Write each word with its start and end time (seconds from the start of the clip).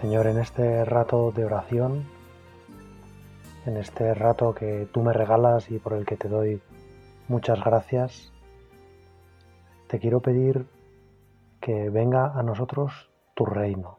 Señor, 0.00 0.28
en 0.28 0.38
este 0.38 0.84
rato 0.84 1.32
de 1.32 1.44
oración, 1.44 2.06
en 3.66 3.76
este 3.78 4.14
rato 4.14 4.54
que 4.54 4.88
tú 4.92 5.02
me 5.02 5.12
regalas 5.12 5.68
y 5.72 5.80
por 5.80 5.94
el 5.94 6.06
que 6.06 6.16
te 6.16 6.28
doy 6.28 6.62
muchas 7.26 7.58
gracias, 7.64 8.32
te 9.88 9.98
quiero 9.98 10.20
pedir 10.20 10.68
que 11.60 11.90
venga 11.90 12.26
a 12.26 12.44
nosotros 12.44 13.10
tu 13.34 13.44
reino, 13.44 13.98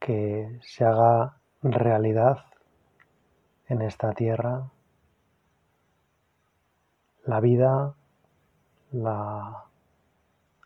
que 0.00 0.58
se 0.62 0.84
haga 0.84 1.36
realidad 1.62 2.38
en 3.68 3.82
esta 3.82 4.12
tierra 4.12 4.72
la 7.24 7.38
vida, 7.38 7.94
la 8.90 9.66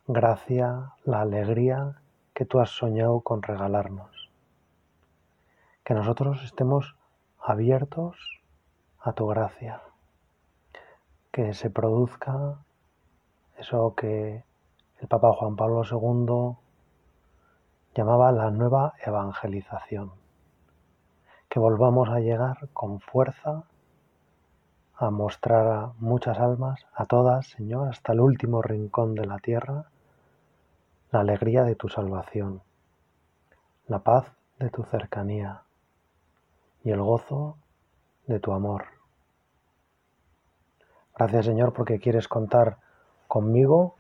gracia, 0.06 0.94
la 1.04 1.20
alegría 1.20 2.00
que 2.34 2.44
tú 2.44 2.60
has 2.60 2.70
soñado 2.70 3.20
con 3.20 3.42
regalarnos. 3.42 4.30
Que 5.84 5.94
nosotros 5.94 6.42
estemos 6.44 6.96
abiertos 7.38 8.40
a 8.98 9.12
tu 9.12 9.26
gracia. 9.26 9.82
Que 11.32 11.54
se 11.54 11.70
produzca 11.70 12.58
eso 13.58 13.94
que 13.94 14.44
el 14.98 15.08
Papa 15.08 15.32
Juan 15.32 15.56
Pablo 15.56 15.82
II 15.84 16.56
llamaba 17.94 18.32
la 18.32 18.50
nueva 18.50 18.94
evangelización. 19.04 20.12
Que 21.48 21.58
volvamos 21.58 22.08
a 22.08 22.20
llegar 22.20 22.68
con 22.72 23.00
fuerza 23.00 23.64
a 25.00 25.10
mostrar 25.10 25.66
a 25.66 25.92
muchas 25.98 26.38
almas, 26.38 26.86
a 26.94 27.06
todas, 27.06 27.46
Señor, 27.46 27.88
hasta 27.88 28.12
el 28.12 28.20
último 28.20 28.60
rincón 28.60 29.14
de 29.14 29.24
la 29.24 29.38
tierra, 29.38 29.86
la 31.12 31.20
alegría 31.20 31.64
de 31.64 31.74
tu 31.74 31.88
salvación, 31.88 32.62
la 33.88 33.98
paz 33.98 34.32
de 34.60 34.70
tu 34.70 34.84
cercanía 34.84 35.62
y 36.84 36.90
el 36.90 37.02
gozo 37.02 37.56
de 38.26 38.38
tu 38.38 38.52
amor. 38.52 38.84
Gracias 41.18 41.46
Señor 41.46 41.72
porque 41.72 41.98
quieres 41.98 42.28
contar 42.28 42.78
conmigo 43.26 43.96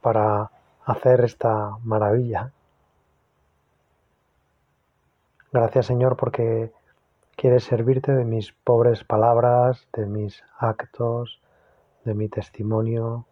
para 0.00 0.50
hacer 0.86 1.20
esta 1.20 1.76
maravilla. 1.82 2.52
Gracias 5.52 5.86
Señor 5.86 6.16
porque 6.16 6.72
quieres 7.36 7.64
servirte 7.64 8.12
de 8.12 8.24
mis 8.24 8.52
pobres 8.52 9.04
palabras, 9.04 9.86
de 9.92 10.06
mis 10.06 10.42
actos, 10.58 11.42
de 12.04 12.14
mi 12.14 12.28
testimonio, 12.28 13.26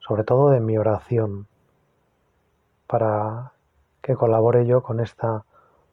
sobre 0.00 0.24
todo 0.24 0.50
de 0.50 0.60
mi 0.60 0.76
oración 0.76 1.46
para 2.88 3.52
que 4.02 4.16
colabore 4.16 4.66
yo 4.66 4.82
con 4.82 4.98
esta 4.98 5.44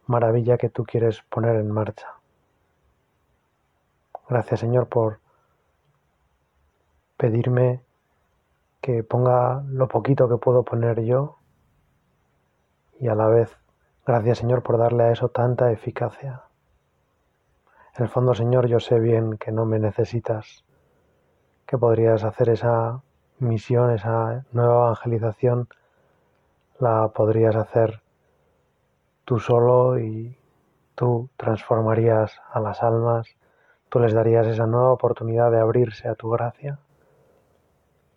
maravilla 0.07 0.57
que 0.57 0.69
tú 0.69 0.85
quieres 0.85 1.21
poner 1.29 1.57
en 1.57 1.69
marcha. 1.69 2.07
Gracias 4.29 4.61
Señor 4.61 4.87
por 4.87 5.19
pedirme 7.17 7.81
que 8.81 9.03
ponga 9.03 9.63
lo 9.67 9.87
poquito 9.87 10.29
que 10.29 10.37
puedo 10.37 10.63
poner 10.63 11.03
yo 11.03 11.37
y 12.99 13.09
a 13.09 13.15
la 13.15 13.27
vez 13.27 13.55
gracias 14.05 14.39
Señor 14.39 14.63
por 14.63 14.77
darle 14.77 15.03
a 15.03 15.11
eso 15.11 15.29
tanta 15.29 15.71
eficacia. 15.71 16.43
En 17.97 18.03
el 18.03 18.09
fondo 18.09 18.33
Señor 18.33 18.67
yo 18.67 18.79
sé 18.79 18.99
bien 18.99 19.37
que 19.37 19.51
no 19.51 19.65
me 19.65 19.79
necesitas, 19.79 20.63
que 21.65 21.77
podrías 21.77 22.23
hacer 22.23 22.49
esa 22.49 23.01
misión, 23.39 23.91
esa 23.91 24.45
nueva 24.53 24.85
evangelización 24.85 25.67
la 26.79 27.07
podrías 27.09 27.55
hacer 27.55 28.01
tú 29.23 29.39
solo 29.39 29.97
y 29.99 30.37
tú 30.95 31.29
transformarías 31.37 32.39
a 32.51 32.59
las 32.59 32.83
almas, 32.83 33.27
tú 33.89 33.99
les 33.99 34.13
darías 34.13 34.45
esa 34.47 34.67
nueva 34.67 34.91
oportunidad 34.91 35.51
de 35.51 35.59
abrirse 35.59 36.07
a 36.07 36.15
tu 36.15 36.29
gracia. 36.29 36.79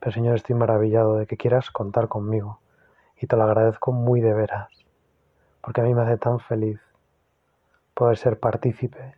Pero 0.00 0.12
Señor, 0.12 0.36
estoy 0.36 0.54
maravillado 0.54 1.16
de 1.16 1.26
que 1.26 1.36
quieras 1.36 1.70
contar 1.70 2.08
conmigo 2.08 2.60
y 3.20 3.26
te 3.26 3.36
lo 3.36 3.44
agradezco 3.44 3.92
muy 3.92 4.20
de 4.20 4.32
veras, 4.32 4.70
porque 5.60 5.80
a 5.80 5.84
mí 5.84 5.94
me 5.94 6.02
hace 6.02 6.18
tan 6.18 6.40
feliz 6.40 6.80
poder 7.94 8.16
ser 8.16 8.38
partícipe, 8.38 9.14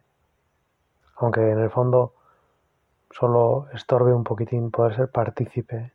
aunque 1.17 1.51
en 1.51 1.59
el 1.59 1.71
fondo 1.71 2.15
solo 3.11 3.67
estorbe 3.73 4.15
un 4.15 4.25
poquitín 4.25 4.71
poder 4.71 4.97
ser 4.97 5.09
partícipe 5.11 5.93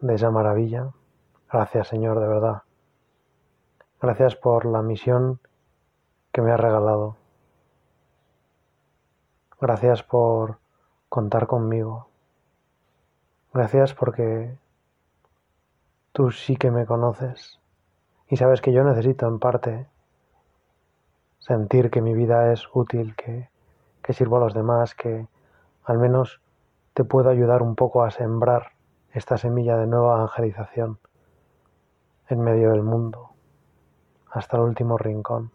de 0.00 0.14
esa 0.14 0.30
maravilla 0.30 0.90
Gracias 1.52 1.88
Señor, 1.88 2.20
de 2.20 2.26
verdad. 2.26 2.62
Gracias 4.00 4.36
por 4.36 4.66
la 4.66 4.82
misión 4.82 5.40
que 6.32 6.42
me 6.42 6.52
has 6.52 6.60
regalado. 6.60 7.16
Gracias 9.60 10.02
por 10.02 10.58
contar 11.08 11.46
conmigo. 11.46 12.08
Gracias 13.54 13.94
porque 13.94 14.58
tú 16.12 16.30
sí 16.32 16.56
que 16.56 16.70
me 16.70 16.86
conoces 16.86 17.60
y 18.28 18.36
sabes 18.36 18.60
que 18.60 18.72
yo 18.72 18.84
necesito 18.84 19.26
en 19.26 19.38
parte 19.38 19.86
sentir 21.38 21.90
que 21.90 22.02
mi 22.02 22.14
vida 22.14 22.52
es 22.52 22.68
útil, 22.74 23.14
que, 23.16 23.48
que 24.02 24.12
sirvo 24.12 24.38
a 24.38 24.40
los 24.40 24.54
demás, 24.54 24.94
que 24.94 25.28
al 25.84 25.98
menos 25.98 26.40
te 26.94 27.04
puedo 27.04 27.30
ayudar 27.30 27.62
un 27.62 27.74
poco 27.74 28.02
a 28.02 28.10
sembrar 28.10 28.72
esta 29.12 29.38
semilla 29.38 29.76
de 29.76 29.86
nueva 29.86 30.16
evangelización 30.16 30.98
en 32.28 32.40
medio 32.40 32.70
del 32.70 32.82
mundo, 32.82 33.30
hasta 34.30 34.56
el 34.56 34.62
último 34.62 34.96
rincón. 34.96 35.50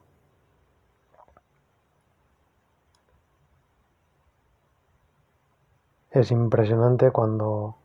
Es 6.11 6.31
impresionante 6.31 7.11
cuando 7.11 7.75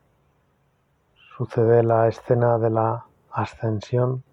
sucede 1.37 1.83
la 1.83 2.07
escena 2.07 2.57
de 2.57 2.69
la 2.69 3.05
ascensión 3.31 4.23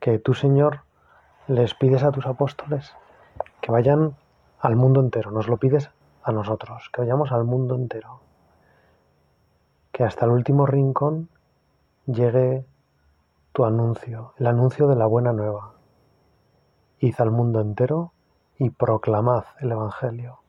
que 0.00 0.18
tú, 0.18 0.34
Señor, 0.34 0.80
les 1.48 1.74
pides 1.74 2.02
a 2.02 2.12
tus 2.12 2.26
apóstoles 2.26 2.94
que 3.60 3.72
vayan 3.72 4.16
al 4.60 4.76
mundo 4.76 5.00
entero, 5.00 5.30
nos 5.30 5.48
lo 5.48 5.56
pides 5.56 5.90
a 6.22 6.32
nosotros, 6.32 6.88
que 6.92 7.00
vayamos 7.00 7.32
al 7.32 7.44
mundo 7.44 7.74
entero, 7.74 8.20
que 9.90 10.04
hasta 10.04 10.24
el 10.24 10.32
último 10.32 10.66
rincón 10.66 11.28
llegue 12.06 12.64
tu 13.52 13.64
anuncio, 13.64 14.32
el 14.38 14.46
anuncio 14.46 14.86
de 14.86 14.96
la 14.96 15.06
buena 15.06 15.32
nueva. 15.32 15.74
Id 16.98 17.14
al 17.18 17.30
mundo 17.30 17.60
entero 17.60 18.12
y 18.58 18.70
proclamad 18.70 19.44
el 19.60 19.72
Evangelio. 19.72 20.40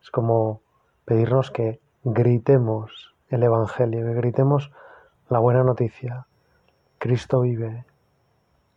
Es 0.00 0.10
como 0.10 0.60
pedirnos 1.04 1.50
que 1.50 1.80
gritemos 2.04 3.14
el 3.30 3.42
Evangelio, 3.42 4.04
que 4.06 4.14
gritemos 4.14 4.70
la 5.28 5.40
buena 5.40 5.64
noticia. 5.64 6.26
Cristo 6.98 7.40
vive, 7.40 7.84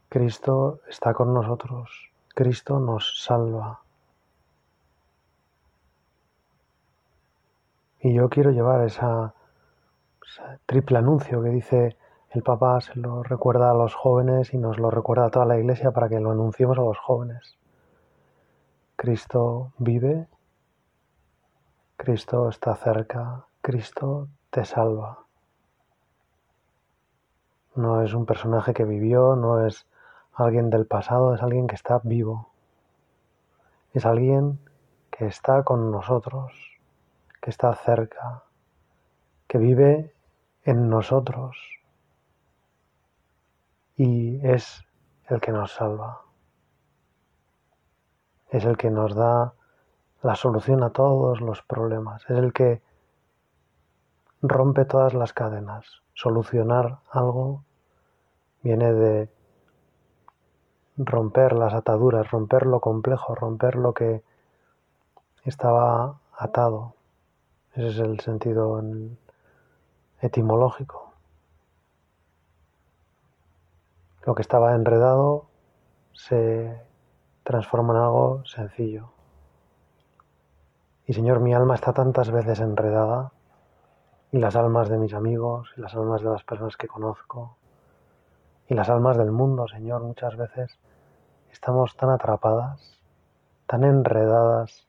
Cristo 0.10 0.80
está 0.88 1.14
con 1.14 1.34
nosotros, 1.34 2.12
Cristo 2.34 2.80
nos 2.80 3.24
salva. 3.24 3.82
Y 8.00 8.14
yo 8.14 8.30
quiero 8.30 8.52
llevar 8.52 8.86
esa, 8.86 9.34
ese 10.26 10.60
triple 10.66 10.98
anuncio 11.00 11.42
que 11.44 11.50
dice 11.50 11.98
el 12.32 12.44
Papa 12.44 12.82
se 12.82 12.96
lo 12.96 13.24
recuerda 13.24 13.72
a 13.72 13.74
los 13.74 13.96
jóvenes 13.96 14.54
y 14.54 14.58
nos 14.58 14.78
lo 14.78 14.92
recuerda 14.92 15.26
a 15.26 15.30
toda 15.30 15.46
la 15.46 15.58
Iglesia 15.58 15.92
para 15.92 16.10
que 16.10 16.20
lo 16.20 16.32
anunciemos 16.32 16.78
a 16.78 16.82
los 16.82 16.98
jóvenes. 16.98 17.58
Cristo 18.98 19.72
vive, 19.78 20.28
Cristo 21.96 22.50
está 22.50 22.76
cerca, 22.76 23.46
Cristo 23.62 24.28
te 24.50 24.66
salva. 24.66 25.20
No 27.76 28.02
es 28.02 28.14
un 28.14 28.26
personaje 28.26 28.74
que 28.74 28.84
vivió, 28.84 29.36
no 29.38 29.66
es 29.66 29.88
alguien 30.34 30.70
del 30.70 30.86
pasado, 30.86 31.34
es 31.34 31.42
alguien 31.42 31.68
que 31.68 31.76
está 31.76 32.02
vivo. 32.04 32.50
Es 33.94 34.06
alguien 34.06 34.60
que 35.12 35.28
está 35.28 35.64
con 35.64 35.92
nosotros, 35.92 36.52
que 37.42 37.52
está 37.52 37.74
cerca, 37.74 38.44
que 39.48 39.58
vive 39.60 40.14
en 40.66 40.90
nosotros 40.90 41.77
y 43.98 44.40
es 44.48 44.86
el 45.28 45.42
que 45.42 45.52
nos 45.52 45.74
salva. 45.74 46.22
Es 48.50 48.64
el 48.64 48.78
que 48.78 48.92
nos 48.92 49.16
da 49.16 49.54
la 50.22 50.36
solución 50.36 50.84
a 50.84 50.92
todos 50.92 51.42
los 51.42 51.62
problemas. 51.64 52.24
Es 52.30 52.38
el 52.38 52.54
que 52.54 52.82
rompe 54.42 54.86
todas 54.86 55.14
las 55.14 55.34
cadenas. 55.34 55.86
Solucionar 56.14 57.00
algo 57.12 57.64
viene 58.62 58.94
de 58.94 59.30
romper 60.98 61.54
las 61.54 61.74
ataduras, 61.74 62.30
romper 62.32 62.66
lo 62.66 62.80
complejo, 62.80 63.36
romper 63.36 63.76
lo 63.76 63.94
que 63.94 64.24
estaba 65.44 66.20
atado. 66.38 66.94
Ese 67.74 67.90
es 67.90 68.00
el 68.00 68.20
sentido 68.20 68.82
etimológico. 70.22 71.07
Lo 74.26 74.36
que 74.36 74.42
estaba 74.42 74.76
enredado 74.76 75.46
se 76.14 76.82
transforma 77.44 77.94
en 77.94 78.00
algo 78.02 78.46
sencillo. 78.46 79.12
Y 81.06 81.14
Señor, 81.14 81.40
mi 81.40 81.54
alma 81.54 81.76
está 81.76 81.94
tantas 81.94 82.32
veces 82.32 82.60
enredada, 82.60 83.32
y 84.32 84.40
las 84.40 84.56
almas 84.56 84.90
de 84.90 84.98
mis 84.98 85.14
amigos, 85.14 85.74
y 85.78 85.82
las 85.82 85.96
almas 85.96 86.22
de 86.22 86.30
las 86.30 86.44
personas 86.44 86.76
que 86.76 86.88
conozco, 86.88 87.56
y 88.68 88.74
las 88.74 88.90
almas 88.90 89.18
del 89.18 89.32
mundo, 89.32 89.68
Señor, 89.68 90.04
muchas 90.04 90.36
veces 90.36 90.78
estamos 91.52 91.96
tan 91.96 92.10
atrapadas, 92.10 93.02
tan 93.66 93.86
enredadas 93.86 94.88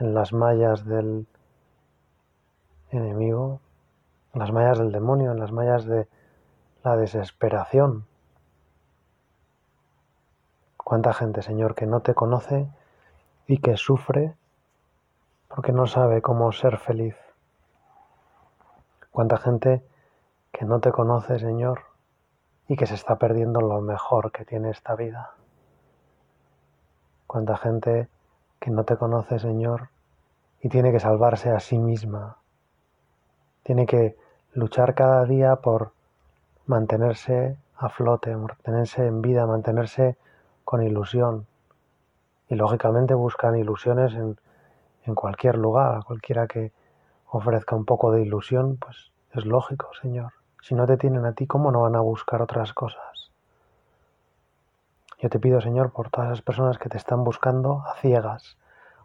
en 0.00 0.14
las 0.14 0.32
mallas 0.32 0.84
del 0.84 1.28
enemigo, 2.90 3.60
en 4.34 4.40
las 4.40 4.50
mallas 4.50 4.78
del 4.78 4.90
demonio, 4.90 5.30
en 5.30 5.38
las 5.38 5.52
mallas 5.52 5.84
de 5.84 6.08
la 6.82 6.96
desesperación. 6.96 8.06
Cuánta 10.76 11.12
gente, 11.12 11.42
Señor, 11.42 11.74
que 11.74 11.86
no 11.86 12.00
te 12.00 12.14
conoce 12.14 12.68
y 13.46 13.58
que 13.58 13.76
sufre 13.76 14.34
porque 15.48 15.72
no 15.72 15.86
sabe 15.86 16.22
cómo 16.22 16.52
ser 16.52 16.78
feliz. 16.78 17.16
Cuánta 19.10 19.36
gente 19.36 19.84
que 20.52 20.64
no 20.64 20.80
te 20.80 20.92
conoce, 20.92 21.38
Señor, 21.38 21.82
y 22.68 22.76
que 22.76 22.86
se 22.86 22.94
está 22.94 23.16
perdiendo 23.16 23.60
lo 23.60 23.80
mejor 23.80 24.32
que 24.32 24.44
tiene 24.44 24.70
esta 24.70 24.94
vida. 24.94 25.34
Cuánta 27.26 27.56
gente 27.56 28.08
que 28.58 28.70
no 28.70 28.84
te 28.84 28.96
conoce, 28.96 29.38
Señor, 29.38 29.90
y 30.60 30.68
tiene 30.68 30.92
que 30.92 31.00
salvarse 31.00 31.50
a 31.50 31.60
sí 31.60 31.78
misma. 31.78 32.38
Tiene 33.62 33.86
que 33.86 34.16
luchar 34.52 34.94
cada 34.94 35.24
día 35.24 35.56
por 35.56 35.92
mantenerse 36.70 37.56
a 37.76 37.88
flote, 37.88 38.34
mantenerse 38.36 39.04
en 39.04 39.20
vida, 39.20 39.44
mantenerse 39.44 40.16
con 40.64 40.82
ilusión. 40.82 41.46
Y 42.48 42.54
lógicamente 42.54 43.14
buscan 43.14 43.56
ilusiones 43.56 44.14
en, 44.14 44.38
en 45.04 45.14
cualquier 45.16 45.58
lugar, 45.58 45.96
a 45.96 46.02
cualquiera 46.02 46.46
que 46.46 46.72
ofrezca 47.28 47.74
un 47.74 47.84
poco 47.84 48.12
de 48.12 48.22
ilusión, 48.22 48.76
pues 48.76 49.10
es 49.32 49.44
lógico, 49.46 49.90
Señor. 50.00 50.32
Si 50.62 50.74
no 50.76 50.86
te 50.86 50.96
tienen 50.96 51.24
a 51.24 51.32
ti, 51.32 51.46
¿cómo 51.46 51.72
no 51.72 51.82
van 51.82 51.96
a 51.96 52.00
buscar 52.00 52.40
otras 52.40 52.72
cosas? 52.72 53.32
Yo 55.18 55.28
te 55.28 55.40
pido, 55.40 55.60
Señor, 55.60 55.90
por 55.90 56.08
todas 56.08 56.30
las 56.30 56.42
personas 56.42 56.78
que 56.78 56.88
te 56.88 56.98
están 56.98 57.24
buscando 57.24 57.82
a 57.86 57.94
ciegas, 57.96 58.58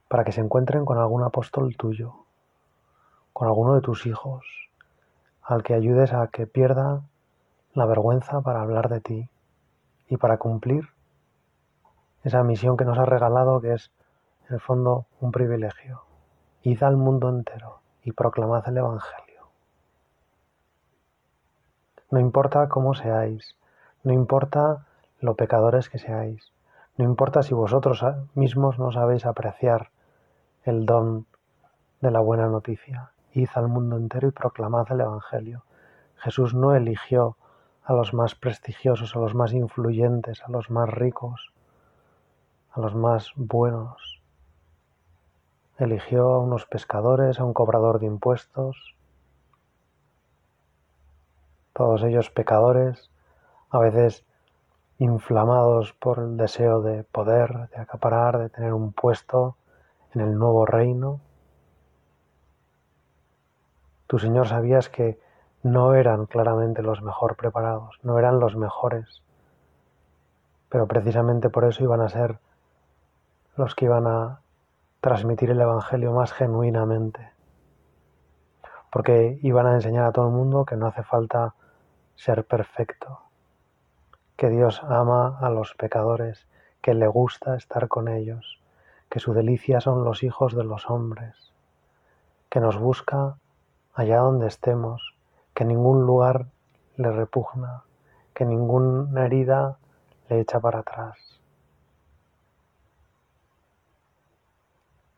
para 0.07 0.23
que 0.23 0.31
se 0.31 0.41
encuentren 0.41 0.85
con 0.85 0.99
algún 0.99 1.23
apóstol 1.23 1.75
tuyo, 1.77 2.13
con 3.33 3.47
alguno 3.47 3.73
de 3.73 3.81
tus 3.81 4.05
hijos, 4.05 4.45
al 5.41 5.63
que 5.63 5.73
ayudes 5.73 6.13
a 6.13 6.27
que 6.27 6.45
pierda 6.45 7.01
la 7.75 7.85
vergüenza 7.85 8.41
para 8.41 8.61
hablar 8.61 8.87
de 8.89 9.01
ti 9.01 9.29
y 10.07 10.17
para 10.17 10.37
cumplir 10.37 10.89
esa 12.23 12.41
misión 12.41 12.77
que 12.77 12.85
nos 12.85 12.97
ha 12.97 13.05
regalado, 13.05 13.59
que 13.61 13.73
es, 13.73 13.91
en 14.47 14.55
el 14.55 14.61
fondo, 14.61 15.05
un 15.19 15.31
privilegio. 15.31 16.03
Id 16.63 16.81
al 16.83 16.95
mundo 16.95 17.29
entero 17.29 17.81
y 18.01 18.13
proclamad 18.13 18.67
el 18.67 18.77
Evangelio. 18.77 19.49
No 22.09 22.19
importa 22.19 22.69
cómo 22.69 22.95
seáis, 22.95 23.57
no 24.03 24.13
importa 24.13 24.85
lo 25.19 25.35
pecadores 25.35 25.89
que 25.89 25.99
seáis, 25.99 26.53
no 26.97 27.03
importa 27.03 27.43
si 27.43 27.53
vosotros 27.53 28.03
mismos 28.35 28.79
no 28.79 28.91
sabéis 28.91 29.25
apreciar 29.25 29.89
el 30.63 30.85
don 30.85 31.25
de 31.99 32.09
la 32.09 32.21
buena 32.21 32.47
noticia. 32.47 33.11
Id 33.33 33.49
al 33.55 33.67
mundo 33.67 33.97
entero 33.97 34.29
y 34.29 34.31
proclamad 34.31 34.89
el 34.91 35.01
Evangelio. 35.01 35.63
Jesús 36.15 36.53
no 36.55 36.73
eligió 36.73 37.35
a 37.85 37.93
los 37.93 38.13
más 38.13 38.33
prestigiosos, 38.33 39.15
a 39.15 39.19
los 39.19 39.35
más 39.35 39.53
influyentes, 39.53 40.41
a 40.43 40.49
los 40.49 40.71
más 40.71 40.89
ricos, 40.89 41.53
a 42.71 42.79
los 42.79 42.95
más 42.95 43.31
buenos. 43.35 44.21
Eligió 45.77 46.33
a 46.33 46.39
unos 46.39 46.65
pescadores, 46.65 47.39
a 47.39 47.45
un 47.45 47.53
cobrador 47.53 47.99
de 47.99 48.07
impuestos, 48.07 48.95
todos 51.73 52.03
ellos 52.03 52.31
pecadores, 52.31 53.11
a 53.69 53.77
veces 53.79 54.25
inflamados 54.97 55.93
por 55.93 56.19
el 56.19 56.37
deseo 56.37 56.81
de 56.81 57.03
poder, 57.03 57.69
de 57.69 57.81
acaparar, 57.81 58.39
de 58.39 58.49
tener 58.49 58.73
un 58.73 58.93
puesto 58.93 59.57
en 60.13 60.21
el 60.21 60.39
nuevo 60.39 60.65
reino. 60.65 61.19
Tu 64.07 64.17
Señor 64.17 64.47
sabías 64.47 64.89
que 64.89 65.19
no 65.65 65.95
eran 65.95 66.27
claramente 66.27 66.83
los 66.83 67.01
mejor 67.01 67.35
preparados, 67.35 67.97
no 68.03 68.19
eran 68.19 68.39
los 68.39 68.55
mejores, 68.55 69.23
pero 70.69 70.85
precisamente 70.85 71.49
por 71.49 71.65
eso 71.65 71.83
iban 71.83 72.01
a 72.01 72.09
ser 72.09 72.37
los 73.57 73.73
que 73.73 73.85
iban 73.85 74.05
a 74.05 74.41
transmitir 75.01 75.49
el 75.49 75.59
Evangelio 75.59 76.11
más 76.11 76.33
genuinamente, 76.33 77.31
porque 78.91 79.39
iban 79.41 79.65
a 79.65 79.73
enseñar 79.73 80.05
a 80.05 80.11
todo 80.11 80.27
el 80.27 80.33
mundo 80.35 80.65
que 80.65 80.75
no 80.75 80.85
hace 80.85 81.01
falta 81.01 81.55
ser 82.13 82.45
perfecto, 82.45 83.21
que 84.35 84.51
Dios 84.51 84.83
ama 84.83 85.39
a 85.41 85.49
los 85.49 85.73
pecadores, 85.73 86.45
que 86.79 86.93
le 86.93 87.07
gusta 87.07 87.55
estar 87.55 87.87
con 87.87 88.07
ellos, 88.07 88.61
que 89.09 89.19
su 89.19 89.33
delicia 89.33 89.81
son 89.81 90.03
los 90.03 90.21
hijos 90.21 90.53
de 90.55 90.63
los 90.63 90.91
hombres, 90.91 91.51
que 92.49 92.59
nos 92.59 92.77
busca 92.77 93.37
allá 93.95 94.19
donde 94.19 94.45
estemos, 94.45 95.14
que 95.55 95.65
ningún 95.65 96.05
lugar 96.05 96.45
le 96.97 97.11
repugna, 97.11 97.83
que 98.35 98.45
ninguna 98.45 99.25
herida 99.25 99.77
le 100.29 100.41
echa 100.41 100.59
para 100.59 100.79
atrás. 100.79 101.17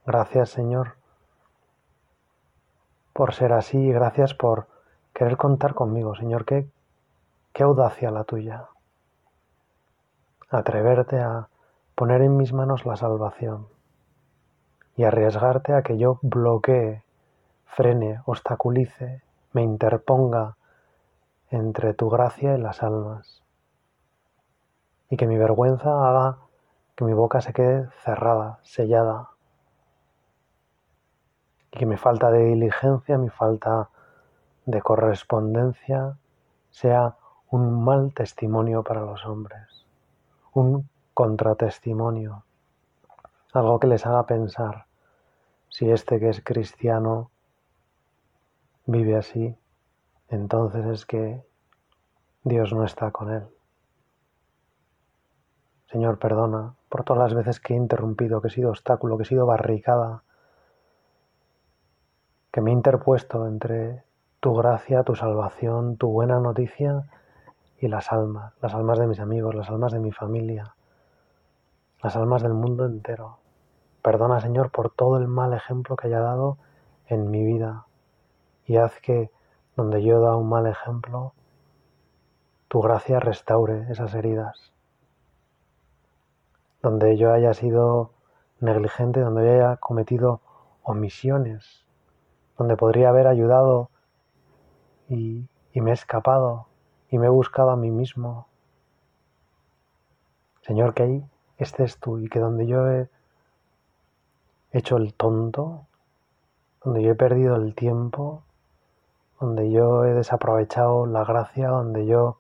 Gracias 0.06 0.50
Señor 0.50 0.96
por 3.18 3.34
ser 3.34 3.52
así 3.52 3.80
y 3.80 3.92
gracias 3.92 4.36
por 4.36 4.68
querer 5.12 5.38
contar 5.38 5.74
conmigo, 5.74 6.14
Señor. 6.14 6.46
Qué, 6.46 6.70
qué 7.52 7.64
audacia 7.64 8.12
la 8.12 8.26
tuya. 8.26 8.68
Atreverte 10.52 11.20
a 11.20 11.50
poner 11.96 12.22
en 12.22 12.38
mis 12.38 12.54
manos 12.54 12.86
la 12.86 12.96
salvación 12.96 13.68
y 14.96 15.04
arriesgarte 15.04 15.74
a 15.74 15.82
que 15.82 15.98
yo 15.98 16.20
bloquee, 16.22 17.02
frene, 17.66 18.22
obstaculice, 18.26 19.24
me 19.54 19.64
interponga 19.64 20.56
entre 21.50 21.94
tu 21.94 22.10
gracia 22.10 22.56
y 22.56 22.62
las 22.62 22.84
almas. 22.84 23.44
Y 25.10 25.18
que 25.18 25.28
mi 25.28 25.38
vergüenza 25.38 26.08
haga 26.08 26.38
que 26.96 27.06
mi 27.06 27.14
boca 27.14 27.42
se 27.42 27.54
quede 27.54 27.90
cerrada, 28.04 28.60
sellada. 28.64 29.30
Y 31.72 31.78
que 31.78 31.86
mi 31.86 31.98
falta 31.98 32.32
de 32.32 32.44
diligencia, 32.44 33.18
mi 33.18 33.30
falta 33.30 33.90
de 34.66 34.82
correspondencia 34.82 36.18
sea 36.72 37.16
un 37.50 37.84
mal 37.84 38.14
testimonio 38.14 38.84
para 38.84 39.02
los 39.02 39.26
hombres, 39.26 39.86
un 40.54 40.90
contratestimonio, 41.14 42.44
algo 43.54 43.80
que 43.80 43.88
les 43.88 44.06
haga 44.06 44.26
pensar 44.26 44.86
si 45.70 45.90
este 45.90 46.20
que 46.20 46.30
es 46.30 46.44
cristiano 46.44 47.32
vive 48.88 49.18
así, 49.18 49.56
entonces 50.30 50.86
es 50.86 51.06
que 51.06 51.44
Dios 52.44 52.74
no 52.74 52.86
está 52.86 53.12
con 53.12 53.32
él. 53.32 53.46
Señor, 55.92 56.20
perdona 56.20 56.74
por 56.90 57.04
todas 57.04 57.24
las 57.24 57.34
veces 57.34 57.60
que 57.60 57.74
he 57.74 57.78
interrumpido, 57.78 58.42
que 58.42 58.48
he 58.48 58.52
sido 58.52 58.70
obstáculo, 58.70 59.18
que 59.18 59.24
he 59.24 59.26
sido 59.26 59.46
barricada, 59.46 60.24
que 62.52 62.62
me 62.62 62.72
he 62.72 62.74
interpuesto 62.74 63.46
entre 63.46 64.04
tu 64.40 64.56
gracia, 64.56 65.04
tu 65.04 65.16
salvación, 65.16 65.98
tu 65.98 66.08
buena 66.08 66.40
noticia 66.40 67.10
y 67.80 67.90
las 67.90 68.12
almas, 68.12 68.54
las 68.62 68.74
almas 68.74 69.00
de 69.00 69.08
mis 69.08 69.20
amigos, 69.20 69.54
las 69.54 69.70
almas 69.70 69.92
de 69.92 70.00
mi 70.00 70.12
familia, 70.14 70.76
las 72.02 72.16
almas 72.16 72.42
del 72.42 72.54
mundo 72.54 72.86
entero. 72.86 73.40
Perdona, 74.02 74.40
Señor, 74.40 74.72
por 74.72 74.92
todo 74.92 75.18
el 75.18 75.28
mal 75.28 75.54
ejemplo 75.54 75.98
que 75.98 76.08
haya 76.08 76.22
dado 76.22 76.58
en 77.08 77.30
mi 77.30 77.44
vida 77.44 77.87
y 78.68 78.76
haz 78.76 79.00
que 79.00 79.32
donde 79.76 80.04
yo 80.04 80.20
dado 80.20 80.38
un 80.38 80.50
mal 80.50 80.68
ejemplo, 80.68 81.34
tu 82.68 82.82
gracia 82.82 83.20
restaure 83.20 83.90
esas 83.90 84.14
heridas. 84.14 84.74
Donde 86.82 87.16
yo 87.18 87.32
haya 87.32 87.54
sido 87.54 88.12
negligente, 88.60 89.22
donde 89.22 89.46
yo 89.46 89.54
haya 89.54 89.78
cometido 89.78 90.42
omisiones, 90.84 91.86
donde 92.58 92.76
podría 92.76 93.10
haber 93.10 93.28
ayudado 93.28 93.90
y, 95.08 95.48
y 95.72 95.82
me 95.82 95.92
he 95.92 95.94
escapado 95.94 96.68
y 97.10 97.18
me 97.20 97.28
he 97.28 97.30
buscado 97.30 97.70
a 97.70 97.78
mí 97.78 97.90
mismo. 97.90 98.48
Señor, 100.62 100.94
que 100.94 101.04
ahí 101.04 101.26
estés 101.58 102.00
tú 102.00 102.20
y 102.20 102.28
que 102.28 102.40
donde 102.40 102.68
yo 102.68 102.86
he 102.90 103.10
hecho 104.72 104.98
el 104.98 105.14
tonto, 105.14 105.88
donde 106.84 107.02
yo 107.02 107.12
he 107.12 107.16
perdido 107.16 107.56
el 107.56 107.74
tiempo, 107.74 108.44
donde 109.40 109.72
yo 109.72 110.06
he 110.06 110.14
desaprovechado 110.14 111.06
la 111.06 111.24
gracia, 111.24 111.70
donde 111.70 112.06
yo 112.06 112.38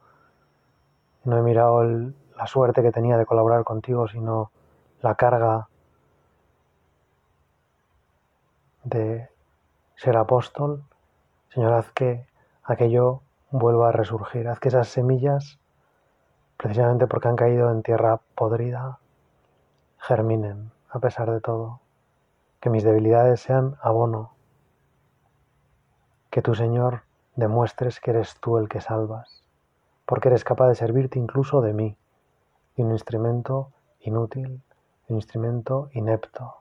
no 1.24 1.38
he 1.38 1.42
mirado 1.42 1.84
la 1.84 2.48
suerte 2.48 2.82
que 2.82 2.92
tenía 2.92 3.18
de 3.18 3.26
colaborar 3.26 3.64
contigo, 3.64 4.08
sino 4.08 4.52
la 5.02 5.16
carga 5.16 5.68
de 8.84 9.30
ser 9.96 10.18
apóstol. 10.18 10.84
Señor, 11.50 11.74
haz 11.74 11.92
que 11.92 12.26
aquello 12.64 13.22
vuelva 13.52 13.90
a 13.90 13.92
resurgir, 13.92 14.48
haz 14.48 14.60
que 14.60 14.70
esas 14.70 14.88
semillas, 14.88 15.60
precisamente 16.58 17.08
porque 17.08 17.28
han 17.28 17.36
caído 17.36 17.72
en 17.72 17.84
tierra 17.84 18.20
podrida, 18.36 19.00
germinen 20.00 20.72
a 20.90 21.00
pesar 21.00 21.32
de 21.32 21.42
todo, 21.42 21.82
que 22.60 22.70
mis 22.70 22.84
debilidades 22.84 23.42
sean 23.42 23.76
abono 23.82 24.37
que 26.30 26.42
tu 26.42 26.56
Señor 26.56 27.04
demuestres 27.36 28.00
que 28.00 28.12
eres 28.12 28.36
tú 28.40 28.58
el 28.58 28.68
que 28.68 28.82
salvas, 28.82 29.44
porque 30.06 30.30
eres 30.30 30.44
capaz 30.44 30.68
de 30.68 30.76
servirte 30.76 31.20
incluso 31.20 31.62
de 31.62 31.74
mí, 31.74 31.96
de 32.76 32.84
un 32.84 32.92
instrumento 32.92 33.72
inútil, 34.02 34.62
un 35.08 35.16
instrumento 35.16 35.90
inepto. 35.94 36.58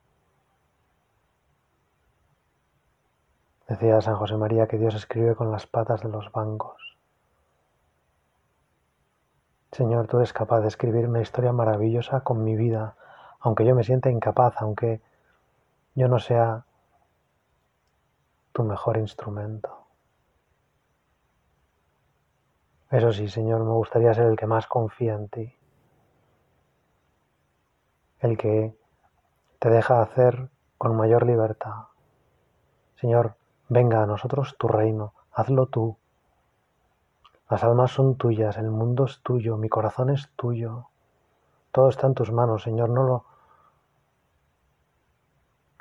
Decía 3.69 4.01
San 4.01 4.17
José 4.17 4.37
María 4.37 4.69
que 4.69 4.79
Dios 4.79 4.95
escribe 4.95 5.35
con 5.35 5.51
las 5.51 5.67
patas 5.67 6.03
de 6.03 6.09
los 6.09 6.31
bancos. 6.31 6.97
Señor, 9.73 10.07
tú 10.07 10.19
eres 10.19 10.33
capaz 10.33 10.61
de 10.61 10.69
escribir 10.69 11.09
una 11.09 11.21
historia 11.21 11.53
maravillosa 11.53 12.21
con 12.21 12.45
mi 12.45 12.55
vida, 12.55 12.95
aunque 13.41 13.65
yo 13.65 13.75
me 13.75 13.83
sienta 13.83 14.11
incapaz, 14.11 14.55
aunque 14.61 15.01
yo 15.95 16.07
no 16.09 16.19
sea 16.19 16.66
tu 18.57 18.65
mejor 18.65 18.97
instrumento. 18.97 19.69
Eso 22.91 23.13
sí, 23.13 23.29
Señor, 23.29 23.63
me 23.63 23.73
gustaría 23.73 24.15
ser 24.15 24.25
el 24.29 24.37
que 24.39 24.47
más 24.47 24.67
confía 24.67 25.15
en 25.15 25.29
ti, 25.29 25.55
el 28.21 28.39
que 28.39 28.75
te 29.59 29.69
deja 29.69 30.01
hacer 30.01 30.49
con 30.79 30.97
mayor 30.97 31.27
libertad. 31.27 31.89
Señor, 32.99 33.35
venga 33.69 34.03
a 34.03 34.07
nosotros 34.07 34.57
tu 34.59 34.69
reino, 34.69 35.13
hazlo 35.33 35.67
tú. 35.67 35.99
Las 37.51 37.63
almas 37.63 37.91
son 37.91 38.17
tuyas, 38.17 38.57
el 38.57 38.71
mundo 38.71 39.05
es 39.05 39.21
tuyo, 39.21 39.59
mi 39.59 39.69
corazón 39.69 40.09
es 40.09 40.31
tuyo. 40.35 40.87
Todo 41.73 41.91
está 41.91 42.07
en 42.07 42.15
tus 42.15 42.33
manos, 42.33 42.63
Señor, 42.63 42.89
no 42.89 43.03
lo 43.03 43.25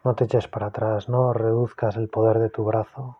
no 0.05 0.13
te 0.13 0.25
eches 0.25 0.47
para 0.47 0.67
atrás, 0.67 1.09
no 1.09 1.33
reduzcas 1.33 1.97
el 1.97 2.09
poder 2.09 2.37
de 2.37 2.51
tu 2.51 2.63
brazo. 2.63 3.17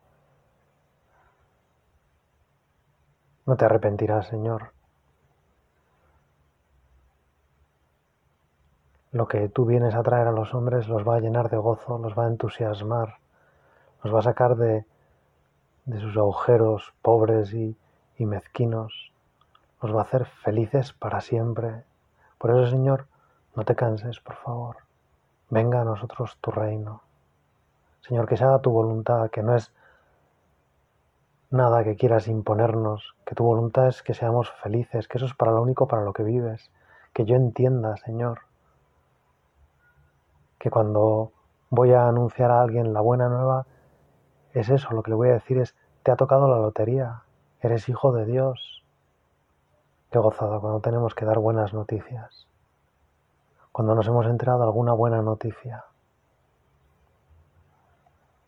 No 3.48 3.58
te 3.58 3.66
arrepentirás, 3.66 4.28
Señor. 4.28 4.72
Lo 9.12 9.28
que 9.28 9.50
tú 9.50 9.66
vienes 9.66 9.96
a 9.96 10.04
traer 10.04 10.28
a 10.28 10.32
los 10.32 10.54
hombres 10.54 10.88
los 10.88 11.08
va 11.08 11.16
a 11.16 11.20
llenar 11.20 11.50
de 11.50 11.58
gozo, 11.58 11.98
los 11.98 12.16
va 12.16 12.26
a 12.26 12.30
entusiasmar, 12.30 13.16
los 14.04 14.14
va 14.14 14.20
a 14.20 14.24
sacar 14.24 14.56
de, 14.56 14.86
de 15.86 16.00
sus 16.00 16.16
agujeros 16.18 16.94
pobres 17.02 17.52
y, 17.54 17.76
y 18.20 18.28
mezquinos, 18.28 19.12
los 19.82 19.96
va 19.96 20.02
a 20.02 20.04
hacer 20.04 20.26
felices 20.26 20.94
para 20.94 21.22
siempre. 21.22 21.84
Por 22.38 22.52
eso, 22.52 22.70
Señor, 22.70 23.08
no 23.56 23.66
te 23.66 23.76
canses, 23.76 24.20
por 24.20 24.36
favor 24.36 24.85
venga 25.50 25.82
a 25.82 25.86
nosotros 25.86 26.38
tu 26.42 26.52
reino. 26.52 27.02
Señor, 28.02 28.28
que 28.28 28.38
se 28.38 28.44
haga 28.44 28.60
tu 28.60 28.72
voluntad, 28.72 29.30
que 29.30 29.44
no 29.44 29.56
es 29.56 29.74
nada 31.50 31.84
que 31.84 31.96
quieras 31.96 32.28
imponernos, 32.28 33.16
que 33.26 33.36
tu 33.36 33.44
voluntad 33.44 33.88
es 33.88 34.04
que 34.04 34.14
seamos 34.14 34.52
felices, 34.52 35.08
que 35.08 35.18
eso 35.18 35.26
es 35.26 35.34
para 35.34 35.52
lo 35.52 35.62
único 35.62 35.88
para 35.88 36.04
lo 36.04 36.14
que 36.14 36.24
vives, 36.24 36.72
que 37.14 37.26
yo 37.26 37.36
entienda, 37.36 37.98
Señor, 37.98 38.42
que 40.60 40.70
cuando 40.70 41.32
voy 41.70 41.94
a 41.94 42.08
anunciar 42.08 42.52
a 42.52 42.62
alguien 42.62 42.94
la 42.94 43.02
buena 43.02 43.30
nueva, 43.30 43.66
es 44.54 44.70
eso, 44.70 44.92
lo 44.92 45.04
que 45.04 45.12
le 45.12 45.16
voy 45.16 45.30
a 45.30 45.34
decir 45.34 45.58
es, 45.58 45.76
te 46.04 46.12
ha 46.12 46.16
tocado 46.16 46.48
la 46.48 46.58
lotería, 46.58 47.24
eres 47.62 47.90
hijo 47.90 48.12
de 48.12 48.26
Dios. 48.26 48.84
Qué 50.12 50.20
gozado 50.20 50.62
cuando 50.62 50.80
tenemos 50.80 51.16
que 51.16 51.26
dar 51.26 51.40
buenas 51.40 51.74
noticias 51.74 52.48
cuando 53.76 53.94
nos 53.94 54.08
hemos 54.08 54.26
enterado 54.26 54.64
alguna 54.64 54.94
buena 54.94 55.22
noticia 55.22 55.84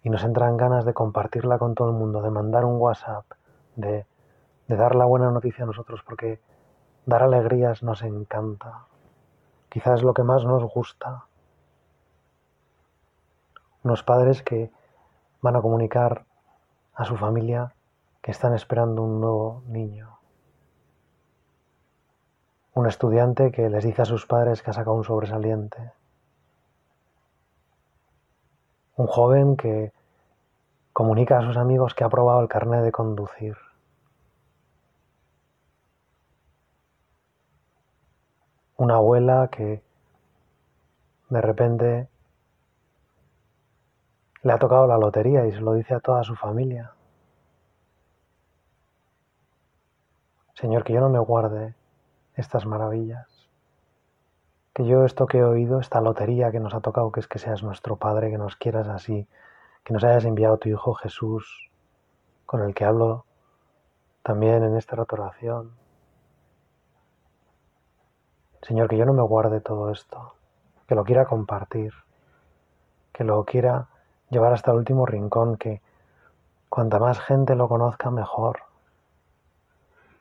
y 0.02 0.10
nos 0.10 0.24
entran 0.24 0.56
ganas 0.56 0.86
de 0.86 0.94
compartirla 0.94 1.60
con 1.60 1.76
todo 1.76 1.90
el 1.90 1.96
mundo, 1.96 2.22
de 2.22 2.30
mandar 2.30 2.64
un 2.64 2.78
WhatsApp, 2.78 3.26
de, 3.76 4.06
de 4.70 4.76
dar 4.78 4.96
la 4.96 5.04
buena 5.04 5.30
noticia 5.30 5.66
a 5.66 5.68
nosotros, 5.68 6.02
porque 6.06 6.40
dar 7.06 7.24
alegrías 7.24 7.84
nos 7.84 8.04
encanta. 8.04 8.86
Quizás 9.68 9.96
es 9.96 10.04
lo 10.04 10.14
que 10.14 10.24
más 10.24 10.46
nos 10.46 10.64
gusta. 10.64 11.26
Unos 13.84 14.04
padres 14.04 14.42
que 14.44 14.72
van 15.42 15.58
a 15.58 15.62
comunicar 15.62 16.24
a 16.94 17.04
su 17.04 17.18
familia 17.18 17.74
que 18.22 18.32
están 18.32 18.54
esperando 18.54 19.04
un 19.04 19.20
nuevo 19.20 19.62
niño 19.68 20.17
un 22.78 22.86
estudiante 22.86 23.52
que 23.52 23.72
les 23.72 23.84
dice 23.84 24.04
a 24.04 24.06
sus 24.06 24.28
padres 24.28 24.62
que 24.62 24.70
ha 24.70 24.74
sacado 24.74 24.96
un 24.96 25.04
sobresaliente. 25.04 25.94
Un 28.98 29.08
joven 29.08 29.58
que 29.58 29.92
comunica 30.94 31.40
a 31.40 31.42
sus 31.42 31.58
amigos 31.58 31.96
que 31.96 32.04
ha 32.04 32.08
aprobado 32.08 32.40
el 32.40 32.48
carnet 32.48 32.84
de 32.84 32.92
conducir. 32.92 33.58
Una 38.76 38.98
abuela 38.98 39.50
que 39.52 39.82
de 41.30 41.42
repente 41.42 42.08
le 44.44 44.54
ha 44.54 44.60
tocado 44.60 44.86
la 44.86 45.00
lotería 45.00 45.48
y 45.48 45.52
se 45.52 45.62
lo 45.62 45.74
dice 45.74 45.96
a 45.96 46.00
toda 46.00 46.24
su 46.24 46.36
familia. 46.36 46.92
Señor, 50.54 50.84
que 50.84 50.94
yo 50.94 51.02
no 51.02 51.10
me 51.10 51.20
guarde 51.20 51.77
estas 52.38 52.66
maravillas. 52.66 53.50
Que 54.74 54.86
yo 54.86 55.04
esto 55.04 55.26
que 55.26 55.40
he 55.40 55.44
oído, 55.44 55.80
esta 55.80 56.00
lotería 56.00 56.52
que 56.52 56.60
nos 56.60 56.74
ha 56.74 56.80
tocado, 56.80 57.12
que 57.12 57.20
es 57.20 57.28
que 57.28 57.40
seas 57.40 57.64
nuestro 57.64 57.98
Padre, 57.98 58.30
que 58.30 58.38
nos 58.38 58.56
quieras 58.56 58.88
así, 58.88 59.28
que 59.84 59.94
nos 59.94 60.04
hayas 60.04 60.24
enviado 60.26 60.58
tu 60.58 60.70
Hijo 60.70 60.94
Jesús, 60.94 61.72
con 62.46 62.62
el 62.62 62.74
que 62.74 62.86
hablo 62.86 63.26
también 64.22 64.64
en 64.64 64.76
esta 64.76 64.96
oración. 65.02 65.72
Señor, 68.62 68.88
que 68.88 68.98
yo 68.98 69.06
no 69.06 69.14
me 69.14 69.24
guarde 69.24 69.62
todo 69.62 69.92
esto, 69.92 70.36
que 70.88 70.96
lo 70.96 71.04
quiera 71.04 71.26
compartir, 71.26 71.94
que 73.14 73.24
lo 73.24 73.46
quiera 73.46 73.88
llevar 74.30 74.54
hasta 74.54 74.72
el 74.72 74.78
último 74.78 75.06
rincón, 75.06 75.58
que 75.58 75.82
cuanta 76.70 77.00
más 77.00 77.20
gente 77.20 77.56
lo 77.56 77.68
conozca, 77.68 78.12
mejor. 78.12 78.67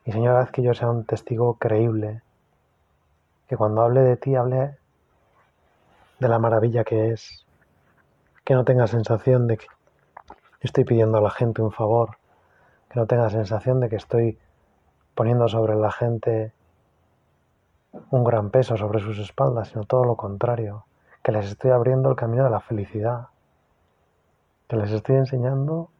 Y 0.07 0.13
Señor, 0.13 0.37
haz 0.37 0.53
que 0.53 0.63
yo 0.63 0.73
sea 0.73 0.89
un 0.89 1.05
testigo 1.05 1.55
creíble, 1.55 2.23
que 3.49 3.57
cuando 3.57 3.83
hable 3.83 4.03
de 4.03 4.17
ti 4.17 4.37
hable 4.37 4.79
de 6.21 6.29
la 6.29 6.39
maravilla 6.39 6.85
que 6.85 7.11
es, 7.11 7.45
que 8.45 8.55
no 8.55 8.65
tenga 8.65 8.87
sensación 8.87 9.49
de 9.49 9.57
que 9.57 9.67
estoy 10.61 10.85
pidiendo 10.85 11.19
a 11.19 11.21
la 11.21 11.31
gente 11.31 11.61
un 11.61 11.73
favor, 11.73 12.19
que 12.89 13.01
no 13.01 13.07
tenga 13.09 13.29
sensación 13.31 13.81
de 13.81 13.89
que 13.89 13.97
estoy 13.97 14.39
poniendo 15.17 15.49
sobre 15.49 15.75
la 15.75 15.91
gente 15.91 16.53
un 18.11 18.23
gran 18.23 18.51
peso 18.51 18.77
sobre 18.77 19.01
sus 19.01 19.19
espaldas, 19.19 19.71
sino 19.71 19.85
todo 19.85 20.05
lo 20.05 20.15
contrario, 20.15 20.85
que 21.25 21.33
les 21.33 21.47
estoy 21.47 21.73
abriendo 21.73 22.11
el 22.11 22.17
camino 22.17 22.45
de 22.45 22.51
la 22.51 22.61
felicidad, 22.61 23.29
que 24.69 24.77
les 24.77 24.93
estoy 24.93 25.17
enseñando 25.17 25.91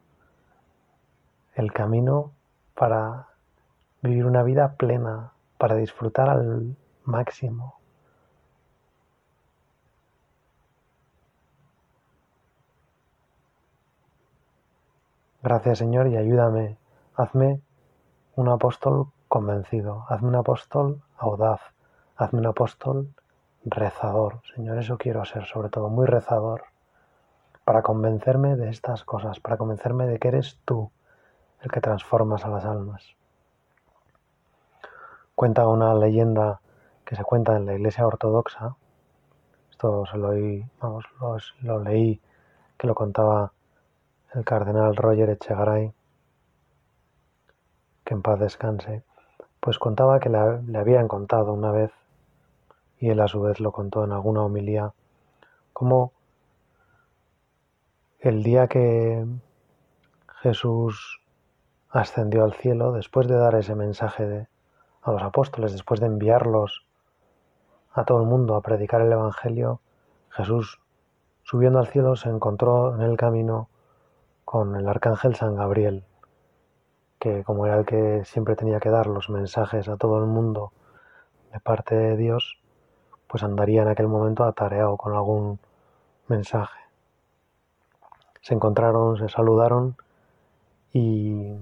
el 1.55 1.73
camino 1.73 2.31
para 2.73 3.27
vivir 4.01 4.25
una 4.25 4.43
vida 4.43 4.75
plena, 4.75 5.33
para 5.57 5.75
disfrutar 5.75 6.29
al 6.29 6.75
máximo. 7.03 7.79
Gracias 15.41 15.79
Señor 15.79 16.07
y 16.07 16.17
ayúdame, 16.17 16.77
hazme 17.15 17.61
un 18.35 18.49
apóstol 18.49 19.07
convencido. 19.27 20.05
Hazme 20.09 20.29
un 20.29 20.35
apóstol 20.35 21.01
audaz. 21.17 21.61
Hazme 22.15 22.39
un 22.39 22.47
apóstol 22.47 23.13
rezador. 23.65 24.41
Señor, 24.55 24.77
eso 24.77 24.97
quiero 24.97 25.25
ser, 25.25 25.45
sobre 25.45 25.69
todo, 25.69 25.89
muy 25.89 26.05
rezador. 26.05 26.65
Para 27.65 27.81
convencerme 27.81 28.55
de 28.55 28.69
estas 28.69 29.03
cosas, 29.03 29.39
para 29.39 29.57
convencerme 29.57 30.07
de 30.07 30.19
que 30.19 30.29
eres 30.29 30.59
tú 30.65 30.91
el 31.61 31.71
que 31.71 31.81
transformas 31.81 32.45
a 32.45 32.49
las 32.49 32.65
almas. 32.65 33.16
Cuenta 35.37 35.67
una 35.67 35.93
leyenda 35.93 36.61
que 37.05 37.15
se 37.15 37.23
cuenta 37.23 37.55
en 37.55 37.67
la 37.67 37.75
Iglesia 37.75 38.07
Ortodoxa. 38.07 38.75
Esto 39.69 40.03
se 40.07 40.17
lo, 40.17 40.29
vamos, 40.81 41.05
lo 41.61 41.77
leí, 41.77 42.19
que 42.75 42.87
lo 42.87 42.95
contaba 42.95 43.51
el 44.33 44.43
cardenal 44.43 44.95
Roger 44.95 45.29
Echegaray, 45.29 45.93
que 48.03 48.13
en 48.15 48.23
paz 48.23 48.39
descanse, 48.39 49.03
pues 49.59 49.77
contaba 49.77 50.19
que 50.19 50.29
le, 50.29 50.39
habían 50.75 51.07
contado 51.07 51.53
una 51.53 51.71
vez, 51.71 51.91
y 52.97 53.09
él 53.09 53.19
a 53.19 53.27
su 53.27 53.39
vez 53.39 53.59
lo 53.59 53.71
contó 53.71 54.03
en 54.05 54.13
alguna 54.13 54.41
homilía, 54.41 54.91
como 55.71 56.13
el 58.21 58.41
día 58.41 58.65
que 58.67 59.23
Jesús 60.41 61.21
ascendió 61.91 62.43
al 62.43 62.53
cielo, 62.53 62.91
después 62.91 63.27
de 63.27 63.35
dar 63.35 63.53
ese 63.53 63.75
mensaje 63.75 64.47
a 65.07 65.13
los 65.13 65.23
apóstoles, 65.23 65.71
después 65.71 65.99
de 65.99 66.07
enviarlos 66.07 66.85
a 67.93 68.03
todo 68.03 68.21
el 68.21 68.27
mundo 68.27 68.55
a 68.55 68.61
predicar 68.61 69.01
el 69.01 69.11
Evangelio, 69.11 69.79
Jesús, 70.29 70.81
subiendo 71.43 71.79
al 71.79 71.87
cielo, 71.87 72.15
se 72.15 72.29
encontró 72.29 72.93
en 72.95 73.01
el 73.01 73.17
camino 73.17 73.69
con 74.45 74.75
el 74.75 74.87
arcángel 74.87 75.35
San 75.35 75.55
Gabriel, 75.55 76.03
que 77.19 77.43
como 77.43 77.65
era 77.65 77.77
el 77.79 77.85
que 77.85 78.23
siempre 78.25 78.55
tenía 78.55 78.79
que 78.79 78.89
dar 78.89 79.07
los 79.07 79.29
mensajes 79.29 79.87
a 79.89 79.97
todo 79.97 80.19
el 80.19 80.25
mundo 80.25 80.71
de 81.51 81.59
parte 81.59 81.95
de 81.95 82.17
Dios, 82.17 82.59
pues 83.27 83.43
andaría 83.43 83.81
en 83.81 83.87
aquel 83.87 84.07
momento 84.07 84.43
atareado 84.43 84.97
con 84.97 85.13
algún 85.13 85.59
mensaje. 86.27 86.79
Se 88.41 88.53
encontraron, 88.53 89.17
se 89.17 89.27
saludaron 89.29 89.97
y 90.93 91.53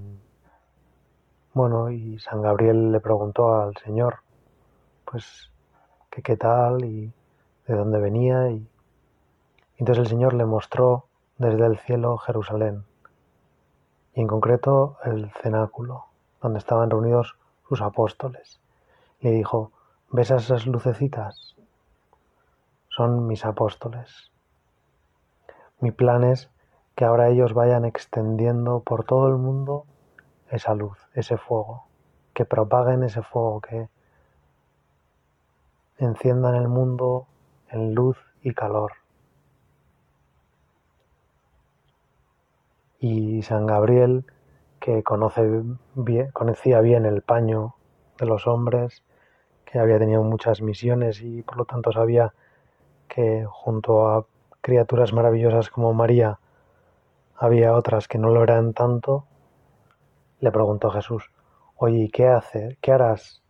bueno, 1.55 1.89
y 1.89 2.19
San 2.19 2.41
Gabriel 2.41 2.91
le 2.91 2.99
preguntó 2.99 3.55
al 3.55 3.75
Señor, 3.77 4.17
pues, 5.05 5.49
qué 6.11 6.35
tal 6.35 6.83
y 6.83 7.13
de 7.65 7.75
dónde 7.75 7.97
venía 7.97 8.51
y 8.51 8.67
entonces 9.77 10.03
el 10.03 10.09
Señor 10.09 10.33
le 10.33 10.45
mostró 10.45 11.05
desde 11.37 11.65
el 11.65 11.77
cielo 11.77 12.17
Jerusalén, 12.17 12.83
y 14.13 14.19
en 14.19 14.27
concreto 14.27 14.97
el 15.05 15.31
cenáculo, 15.41 16.07
donde 16.41 16.59
estaban 16.59 16.89
reunidos 16.89 17.37
sus 17.69 17.81
apóstoles. 17.81 18.59
Le 19.21 19.31
dijo, 19.31 19.71
¿ves 20.11 20.31
esas 20.31 20.67
lucecitas? 20.67 21.55
Son 22.89 23.27
mis 23.27 23.45
apóstoles. 23.45 24.29
Mi 25.79 25.91
plan 25.91 26.25
es 26.25 26.49
que 26.95 27.05
ahora 27.05 27.29
ellos 27.29 27.53
vayan 27.53 27.85
extendiendo 27.85 28.81
por 28.81 29.05
todo 29.05 29.29
el 29.29 29.37
mundo 29.37 29.85
esa 30.49 30.73
luz, 30.75 30.97
ese 31.13 31.37
fuego, 31.37 31.87
que 32.33 32.45
propaguen 32.45 33.03
ese 33.03 33.21
fuego, 33.21 33.61
que 33.61 33.89
enciendan 35.97 36.55
el 36.55 36.67
mundo 36.67 37.27
en 37.69 37.95
luz 37.95 38.17
y 38.41 38.53
calor. 38.53 38.91
y 43.05 43.43
San 43.43 43.67
Gabriel, 43.67 44.25
que 44.79 45.03
conoce 45.03 45.63
conocía 46.33 46.81
bien 46.81 47.05
el 47.05 47.21
paño 47.21 47.75
de 48.17 48.25
los 48.25 48.47
hombres, 48.47 49.03
que 49.63 49.77
había 49.77 49.99
tenido 49.99 50.23
muchas 50.23 50.61
misiones 50.61 51.21
y 51.21 51.43
por 51.43 51.57
lo 51.57 51.65
tanto 51.65 51.91
sabía 51.91 52.33
que 53.07 53.45
junto 53.47 54.07
a 54.07 54.25
criaturas 54.61 55.13
maravillosas 55.13 55.69
como 55.69 55.93
María 55.93 56.39
había 57.37 57.73
otras 57.73 58.07
que 58.07 58.17
no 58.17 58.29
lo 58.29 58.41
eran 58.41 58.73
tanto, 58.73 59.25
le 60.39 60.51
preguntó 60.51 60.89
Jesús, 60.91 61.31
oye, 61.77 62.09
¿qué 62.11 62.27
haces? 62.27 62.77
¿Qué 62.81 62.91
harás 62.91 63.41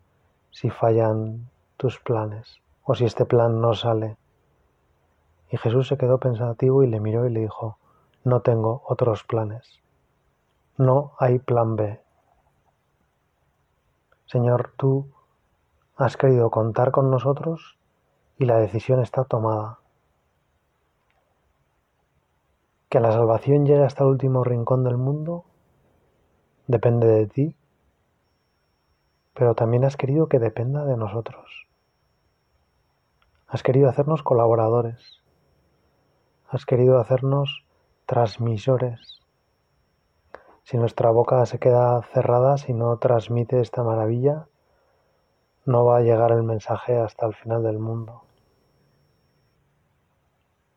si 0.52 0.70
fallan 0.70 1.50
tus 1.78 2.00
planes? 2.00 2.62
¿O 2.84 2.96
si 2.96 3.06
este 3.06 3.26
plan 3.26 3.60
no 3.60 3.74
sale? 3.74 4.18
Y 5.50 5.58
Jesús 5.58 5.88
se 5.88 5.98
quedó 5.98 6.20
pensativo 6.20 6.84
y 6.84 6.88
le 6.88 7.00
miró 7.00 7.26
y 7.26 7.32
le 7.32 7.42
dijo, 7.42 7.78
no 8.24 8.42
tengo 8.42 8.84
otros 8.88 9.24
planes. 9.24 9.80
No 10.78 11.14
hay 11.20 11.40
plan 11.40 11.76
B. 11.76 12.02
Señor, 14.26 14.74
tú 14.78 15.08
has 15.96 16.18
querido 16.18 16.50
contar 16.50 16.92
con 16.92 17.10
nosotros 17.10 17.78
y 18.38 18.46
la 18.46 18.58
decisión 18.58 19.00
está 19.00 19.24
tomada. 19.24 19.80
Que 22.90 23.00
la 23.00 23.12
salvación 23.12 23.66
llegue 23.66 23.84
hasta 23.84 24.04
el 24.04 24.10
último 24.10 24.44
rincón 24.44 24.84
del 24.84 24.98
mundo 24.98 25.46
depende 26.68 27.08
de 27.08 27.28
ti, 27.28 27.56
pero 29.34 29.54
también 29.54 29.84
has 29.84 29.98
querido 29.98 30.28
que 30.28 30.40
dependa 30.40 30.86
de 30.86 30.98
nosotros. 30.98 31.68
Has 33.48 33.64
querido 33.64 33.90
hacernos 33.90 34.24
colaboradores. 34.24 35.22
Has 36.48 36.66
querido 36.66 37.00
hacernos 37.00 37.64
transmisores. 38.06 39.22
Si 40.64 40.78
nuestra 40.78 41.12
boca 41.12 41.46
se 41.46 41.60
queda 41.60 42.02
cerrada, 42.14 42.58
si 42.58 42.74
no 42.74 42.98
transmite 42.98 43.60
esta 43.60 43.84
maravilla, 43.84 44.48
no 45.66 45.86
va 45.86 45.98
a 45.98 46.02
llegar 46.02 46.32
el 46.32 46.44
mensaje 46.44 46.98
hasta 46.98 47.26
el 47.26 47.36
final 47.36 47.62
del 47.64 47.78
mundo. 47.78 48.24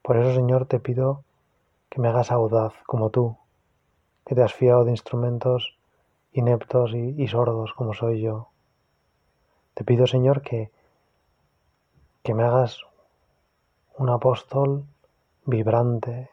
Por 0.03 0.18
eso, 0.18 0.35
Señor, 0.35 0.66
te 0.66 0.81
pido 0.81 1.24
que 1.88 2.01
me 2.01 2.09
hagas 2.09 2.31
audaz 2.31 2.72
como 2.87 3.11
tú, 3.11 3.37
que 4.27 4.35
te 4.35 4.42
has 4.42 4.53
fiado 4.53 4.85
de 4.85 4.90
instrumentos 4.90 5.77
ineptos 6.32 6.92
y, 6.94 7.26
sordos 7.28 7.72
como 7.74 7.94
soy 7.94 8.20
yo. 8.20 8.48
Te 9.74 9.84
pido, 9.84 10.06
Señor, 10.06 10.42
que, 10.42 10.70
que 12.22 12.34
me 12.34 12.44
hagas 12.44 12.80
un 13.96 14.10
apóstol 14.10 14.84
vibrante, 15.44 16.30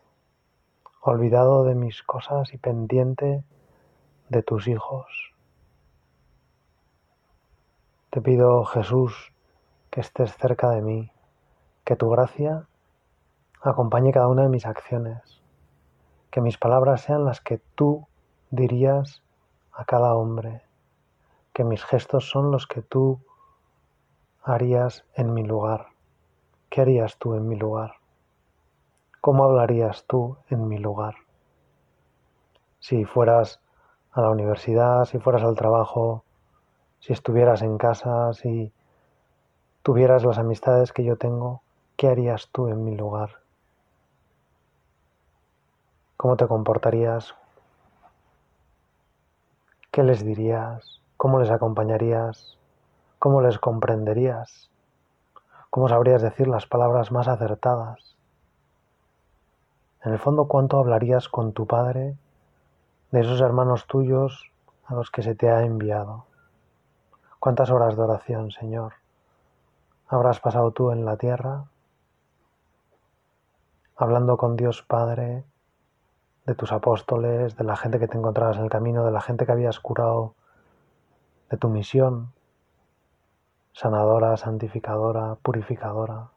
olvidado 1.01 1.63
de 1.63 1.75
mis 1.75 2.03
cosas 2.03 2.53
y 2.53 2.57
pendiente 2.57 3.43
de 4.29 4.43
tus 4.43 4.67
hijos. 4.67 5.33
Te 8.09 8.21
pido, 8.21 8.63
Jesús, 8.65 9.33
que 9.89 10.01
estés 10.01 10.35
cerca 10.37 10.69
de 10.71 10.81
mí, 10.81 11.11
que 11.83 11.95
tu 11.95 12.09
gracia 12.09 12.67
acompañe 13.61 14.11
cada 14.11 14.27
una 14.27 14.43
de 14.43 14.49
mis 14.49 14.65
acciones, 14.65 15.41
que 16.31 16.41
mis 16.41 16.57
palabras 16.57 17.01
sean 17.01 17.25
las 17.25 17.41
que 17.41 17.59
tú 17.75 18.07
dirías 18.51 19.24
a 19.75 19.83
cada 19.85 20.15
hombre, 20.15 20.61
que 21.53 21.63
mis 21.63 21.83
gestos 21.83 22.29
son 22.29 22.49
los 22.49 22.65
que 22.65 22.81
tú 22.81 23.19
harías 24.41 25.03
en 25.15 25.33
mi 25.33 25.43
lugar. 25.43 25.87
¿Qué 26.69 26.81
harías 26.81 27.17
tú 27.17 27.35
en 27.35 27.47
mi 27.47 27.55
lugar? 27.55 27.95
¿Cómo 29.19 29.43
hablarías 29.43 30.05
tú 30.05 30.37
en 30.49 30.67
mi 30.67 30.77
lugar? 30.77 31.15
Si 32.79 33.03
fueras 33.03 33.59
a 34.11 34.21
la 34.21 34.29
universidad, 34.29 35.05
si 35.05 35.19
fueras 35.19 35.43
al 35.43 35.55
trabajo, 35.55 36.23
si 36.99 37.11
estuvieras 37.11 37.61
en 37.61 37.77
casa, 37.77 38.33
si 38.33 38.71
tuvieras 39.81 40.23
las 40.23 40.37
amistades 40.37 40.93
que 40.93 41.03
yo 41.03 41.17
tengo, 41.17 41.61
¿qué 41.97 42.07
harías 42.07 42.49
tú 42.51 42.69
en 42.69 42.83
mi 42.85 42.95
lugar? 42.95 43.41
¿Cómo 46.15 46.37
te 46.37 46.47
comportarías? 46.47 47.35
¿Qué 49.95 50.03
les 50.03 50.25
dirías? 50.25 50.99
¿Cómo 51.15 51.39
les 51.39 51.49
acompañarías? 51.49 52.57
¿Cómo 53.17 53.39
les 53.39 53.57
comprenderías? 53.57 54.69
¿Cómo 55.69 55.87
sabrías 55.87 56.21
decir 56.21 56.49
las 56.49 56.65
palabras 56.65 57.13
más 57.13 57.29
acertadas? 57.29 58.17
En 60.03 60.11
el 60.11 60.19
fondo, 60.19 60.49
¿cuánto 60.49 60.79
hablarías 60.79 61.29
con 61.29 61.53
tu 61.53 61.65
Padre 61.65 62.17
de 63.11 63.21
esos 63.21 63.39
hermanos 63.39 63.87
tuyos 63.87 64.51
a 64.85 64.95
los 64.95 65.11
que 65.11 65.23
se 65.23 65.33
te 65.33 65.49
ha 65.49 65.63
enviado? 65.63 66.25
¿Cuántas 67.39 67.69
horas 67.69 67.95
de 67.95 68.01
oración, 68.01 68.51
Señor, 68.51 68.95
habrás 70.09 70.41
pasado 70.41 70.71
tú 70.71 70.91
en 70.91 71.05
la 71.05 71.15
tierra 71.15 71.63
hablando 73.95 74.35
con 74.35 74.57
Dios 74.57 74.81
Padre 74.81 75.45
de 76.45 76.55
tus 76.55 76.71
apóstoles, 76.71 77.55
de 77.57 77.63
la 77.63 77.75
gente 77.75 77.99
que 77.99 78.07
te 78.07 78.17
encontrabas 78.17 78.57
en 78.57 78.63
el 78.63 78.69
camino, 78.69 79.03
de 79.03 79.11
la 79.11 79.21
gente 79.21 79.45
que 79.45 79.51
habías 79.51 79.79
curado, 79.79 80.35
de 81.49 81.57
tu 81.57 81.69
misión 81.69 82.33
sanadora, 83.73 84.37
santificadora, 84.37 85.35
purificadora? 85.41 86.29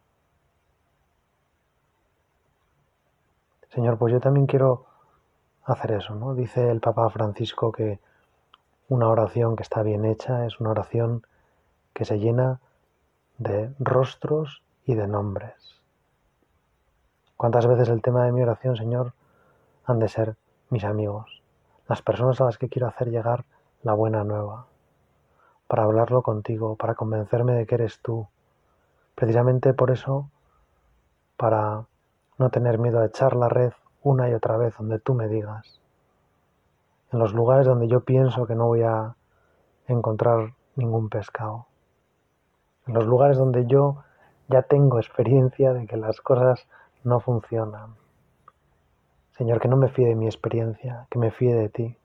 Señor, 3.69 3.99
pues 3.99 4.13
yo 4.13 4.21
también 4.21 4.47
quiero 4.47 4.87
hacer 5.65 5.93
eso, 5.93 6.15
¿no? 6.15 6.35
Dice 6.35 6.71
el 6.71 6.81
Papa 6.81 7.09
Francisco 7.11 7.71
que 7.71 8.01
una 8.89 9.09
oración 9.09 9.55
que 9.55 9.63
está 9.63 9.83
bien 9.83 10.05
hecha, 10.05 10.47
es 10.47 10.61
una 10.61 10.71
oración 10.71 11.27
que 11.93 12.05
se 12.07 12.19
llena 12.19 12.61
de 13.37 13.73
rostros 13.79 14.63
y 14.87 14.95
de 14.95 15.07
nombres. 15.07 15.81
¿Cuántas 17.37 17.67
veces 17.67 17.89
el 17.91 18.03
tema 18.03 18.25
de 18.25 18.33
mi 18.33 18.43
oración, 18.43 18.77
Señor, 18.77 19.13
han 19.89 19.99
de 19.99 20.09
ser 20.09 20.37
mis 20.71 20.85
amigos, 20.85 21.43
las 21.89 22.03
personas 22.03 22.41
a 22.41 22.45
las 22.45 22.59
que 22.59 22.69
quiero 22.69 22.89
hacer 22.89 23.09
llegar 23.09 23.45
la 23.83 23.95
buena 23.95 24.23
nueva, 24.23 24.67
para 25.67 25.85
hablarlo 25.85 26.23
contigo, 26.23 26.77
para 26.77 26.95
convencerme 26.95 27.55
de 27.55 27.67
que 27.67 27.77
eres 27.77 28.01
tú. 28.01 28.29
Precisamente 29.15 29.73
por 29.73 29.91
eso, 29.91 30.31
para 31.37 31.87
no 32.37 32.51
tener 32.51 32.79
miedo 32.79 33.01
a 33.01 33.07
echar 33.07 33.35
la 33.35 33.49
red 33.49 33.73
una 34.03 34.29
y 34.29 34.35
otra 34.35 34.57
vez 34.57 34.75
donde 34.79 34.99
tú 34.99 35.15
me 35.15 35.29
digas. 35.29 35.81
En 37.11 37.19
los 37.19 37.33
lugares 37.33 37.67
donde 37.67 37.89
yo 37.89 38.01
pienso 38.01 38.47
que 38.47 38.55
no 38.55 38.67
voy 38.67 38.83
a 38.83 39.15
encontrar 39.87 40.53
ningún 40.77 41.09
pescado. 41.09 41.67
En 42.87 42.95
los 42.95 43.07
lugares 43.07 43.39
donde 43.39 43.67
yo 43.67 44.05
ya 44.49 44.63
tengo 44.63 44.99
experiencia 44.99 45.73
de 45.73 45.87
que 45.87 45.97
las 45.97 46.21
cosas 46.21 46.67
no 47.05 47.21
funcionan. 47.21 47.95
Señor, 49.39 49.61
que 49.61 49.69
no 49.69 49.77
me 49.77 49.89
fíe 49.89 50.09
de 50.09 50.17
mi 50.17 50.27
experiencia, 50.27 51.07
que 51.11 51.19
me 51.21 51.31
fíe 51.31 51.55
de 51.55 51.69
ti. 51.69 51.97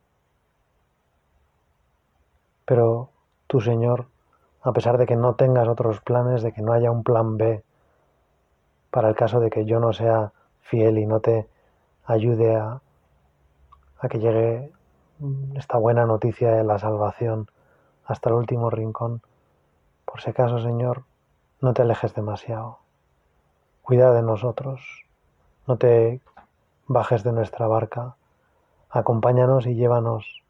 Pero 2.63 3.09
tú, 3.47 3.59
Señor, 3.59 4.05
a 4.61 4.71
pesar 4.71 4.99
de 4.99 5.07
que 5.07 5.15
no 5.15 5.33
tengas 5.33 5.67
otros 5.67 5.99
planes, 6.01 6.43
de 6.43 6.53
que 6.53 6.61
no 6.61 6.73
haya 6.73 6.91
un 6.91 7.03
plan 7.03 7.37
B, 7.37 7.63
para 8.91 9.09
el 9.09 9.15
caso 9.15 9.39
de 9.39 9.49
que 9.49 9.65
yo 9.65 9.79
no 9.79 9.93
sea 9.93 10.31
fiel 10.61 10.99
y 10.99 11.07
no 11.07 11.21
te 11.21 11.47
ayude 12.05 12.55
a, 12.55 12.81
a 13.97 14.09
que 14.09 14.19
llegue 14.19 14.71
esta 15.55 15.79
buena 15.79 16.05
noticia 16.05 16.51
de 16.51 16.63
la 16.63 16.77
salvación 16.77 17.49
hasta 18.05 18.29
el 18.29 18.35
último 18.35 18.69
rincón. 18.69 19.23
Por 20.05 20.21
si 20.21 20.29
acaso, 20.29 20.59
Señor, 20.59 21.03
no 21.61 21.73
te 21.73 21.81
alejes 21.81 22.13
demasiado. 22.13 22.77
Cuida 23.81 24.13
de 24.13 24.21
nosotros. 24.21 25.07
No 25.65 25.77
te 25.77 26.21
bajes 26.87 27.23
de 27.23 27.31
nuestra 27.31 27.67
barca. 27.67 28.15
Acompáñanos 28.89 29.65
y 29.65 29.75
llévanos. 29.75 30.43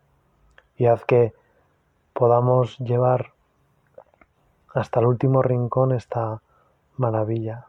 Y 0.76 0.88
haz 0.88 1.06
que 1.06 1.34
podamos 2.14 2.78
llevar 2.80 3.34
hasta 4.74 5.00
el 5.00 5.06
último 5.06 5.42
rincón 5.42 5.92
esta 5.92 6.42
maravilla. 6.98 7.68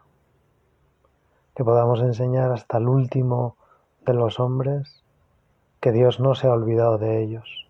Que 1.55 1.65
podamos 1.65 2.01
enseñar 2.01 2.53
hasta 2.53 2.79
el 2.79 2.89
último 2.89 3.57
de 4.07 4.15
los 4.15 4.41
hombres 4.41 5.05
que 5.81 5.93
Dios 5.93 6.19
no 6.19 6.35
se 6.35 6.47
ha 6.47 6.53
olvidado 6.53 6.97
de 6.97 7.23
ellos, 7.23 7.69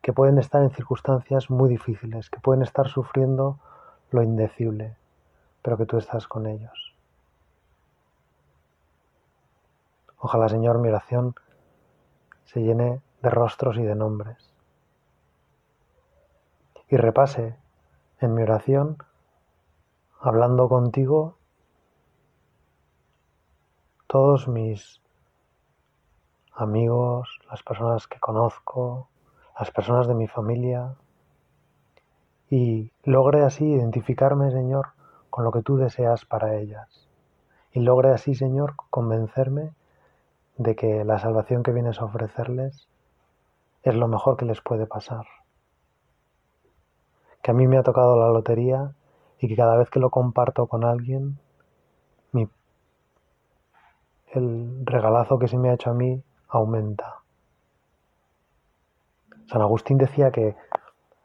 que 0.00 0.12
pueden 0.12 0.38
estar 0.38 0.62
en 0.62 0.70
circunstancias 0.70 1.50
muy 1.50 1.68
difíciles, 1.68 2.30
que 2.30 2.38
pueden 2.38 2.62
estar 2.62 2.86
sufriendo 2.86 3.58
lo 4.12 4.22
indecible, 4.22 4.96
pero 5.62 5.76
que 5.76 5.86
tú 5.86 5.98
estás 5.98 6.28
con 6.28 6.46
ellos. 6.46 6.95
Ojalá, 10.18 10.48
Señor, 10.48 10.78
mi 10.78 10.88
oración 10.88 11.34
se 12.44 12.60
llene 12.60 13.02
de 13.22 13.30
rostros 13.30 13.76
y 13.76 13.82
de 13.82 13.94
nombres. 13.94 14.52
Y 16.88 16.96
repase 16.96 17.56
en 18.20 18.34
mi 18.34 18.42
oración, 18.42 18.98
hablando 20.20 20.68
contigo, 20.68 21.36
todos 24.06 24.48
mis 24.48 25.02
amigos, 26.52 27.40
las 27.50 27.62
personas 27.62 28.06
que 28.06 28.18
conozco, 28.18 29.08
las 29.58 29.70
personas 29.70 30.06
de 30.06 30.14
mi 30.14 30.26
familia, 30.26 30.94
y 32.48 32.92
logre 33.04 33.42
así 33.42 33.64
identificarme, 33.64 34.50
Señor, 34.50 34.88
con 35.30 35.44
lo 35.44 35.52
que 35.52 35.62
tú 35.62 35.76
deseas 35.76 36.24
para 36.24 36.56
ellas. 36.56 37.08
Y 37.72 37.80
logre 37.80 38.12
así, 38.12 38.34
Señor, 38.34 38.74
convencerme 38.88 39.72
de 40.56 40.74
que 40.74 41.04
la 41.04 41.18
salvación 41.18 41.62
que 41.62 41.72
vienes 41.72 42.00
a 42.00 42.04
ofrecerles 42.04 42.88
es 43.82 43.94
lo 43.94 44.08
mejor 44.08 44.36
que 44.36 44.44
les 44.44 44.60
puede 44.60 44.86
pasar. 44.86 45.26
Que 47.42 47.50
a 47.50 47.54
mí 47.54 47.66
me 47.66 47.78
ha 47.78 47.82
tocado 47.82 48.18
la 48.18 48.28
lotería 48.28 48.92
y 49.38 49.48
que 49.48 49.56
cada 49.56 49.76
vez 49.76 49.90
que 49.90 50.00
lo 50.00 50.10
comparto 50.10 50.66
con 50.66 50.84
alguien, 50.84 51.38
mi, 52.32 52.48
el 54.32 54.84
regalazo 54.84 55.38
que 55.38 55.48
se 55.48 55.58
me 55.58 55.70
ha 55.70 55.74
hecho 55.74 55.90
a 55.90 55.94
mí 55.94 56.22
aumenta. 56.48 57.16
San 59.46 59.60
Agustín 59.60 59.98
decía 59.98 60.30
que 60.32 60.56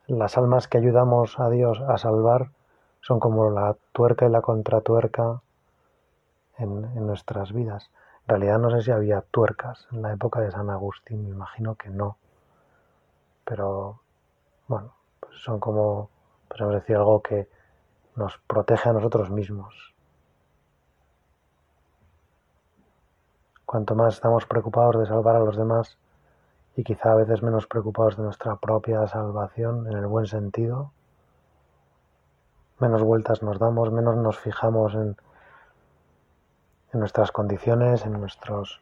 las 0.07 0.37
almas 0.37 0.67
que 0.67 0.77
ayudamos 0.77 1.39
a 1.39 1.49
Dios 1.49 1.81
a 1.81 1.97
salvar 1.97 2.51
son 2.99 3.19
como 3.19 3.49
la 3.49 3.75
tuerca 3.93 4.27
y 4.27 4.29
la 4.29 4.41
contratuerca 4.41 5.41
en, 6.57 6.85
en 6.95 7.07
nuestras 7.07 7.53
vidas. 7.53 7.89
Realidad 8.31 8.59
no 8.59 8.71
sé 8.71 8.81
si 8.81 8.91
había 8.91 9.19
tuercas 9.19 9.89
en 9.91 10.03
la 10.03 10.13
época 10.13 10.39
de 10.39 10.51
San 10.51 10.69
Agustín, 10.69 11.25
me 11.25 11.31
imagino 11.31 11.75
que 11.75 11.89
no. 11.89 12.15
Pero 13.43 13.99
bueno, 14.69 14.93
pues 15.19 15.37
son 15.43 15.59
como, 15.59 16.09
podemos 16.47 16.75
decir, 16.75 16.95
algo 16.95 17.21
que 17.21 17.49
nos 18.15 18.37
protege 18.47 18.87
a 18.87 18.93
nosotros 18.93 19.29
mismos. 19.31 19.93
Cuanto 23.65 23.95
más 23.95 24.13
estamos 24.13 24.45
preocupados 24.45 24.97
de 24.97 25.07
salvar 25.07 25.35
a 25.35 25.39
los 25.39 25.57
demás 25.57 25.97
y 26.77 26.85
quizá 26.85 27.11
a 27.11 27.15
veces 27.15 27.43
menos 27.43 27.67
preocupados 27.67 28.15
de 28.15 28.23
nuestra 28.23 28.55
propia 28.55 29.05
salvación 29.07 29.87
en 29.87 29.97
el 29.97 30.07
buen 30.07 30.25
sentido, 30.25 30.93
menos 32.79 33.03
vueltas 33.03 33.43
nos 33.43 33.59
damos, 33.59 33.91
menos 33.91 34.15
nos 34.15 34.39
fijamos 34.39 34.93
en 34.93 35.17
en 36.93 36.99
nuestras 36.99 37.31
condiciones, 37.31 38.05
en 38.05 38.13
nuestros 38.13 38.81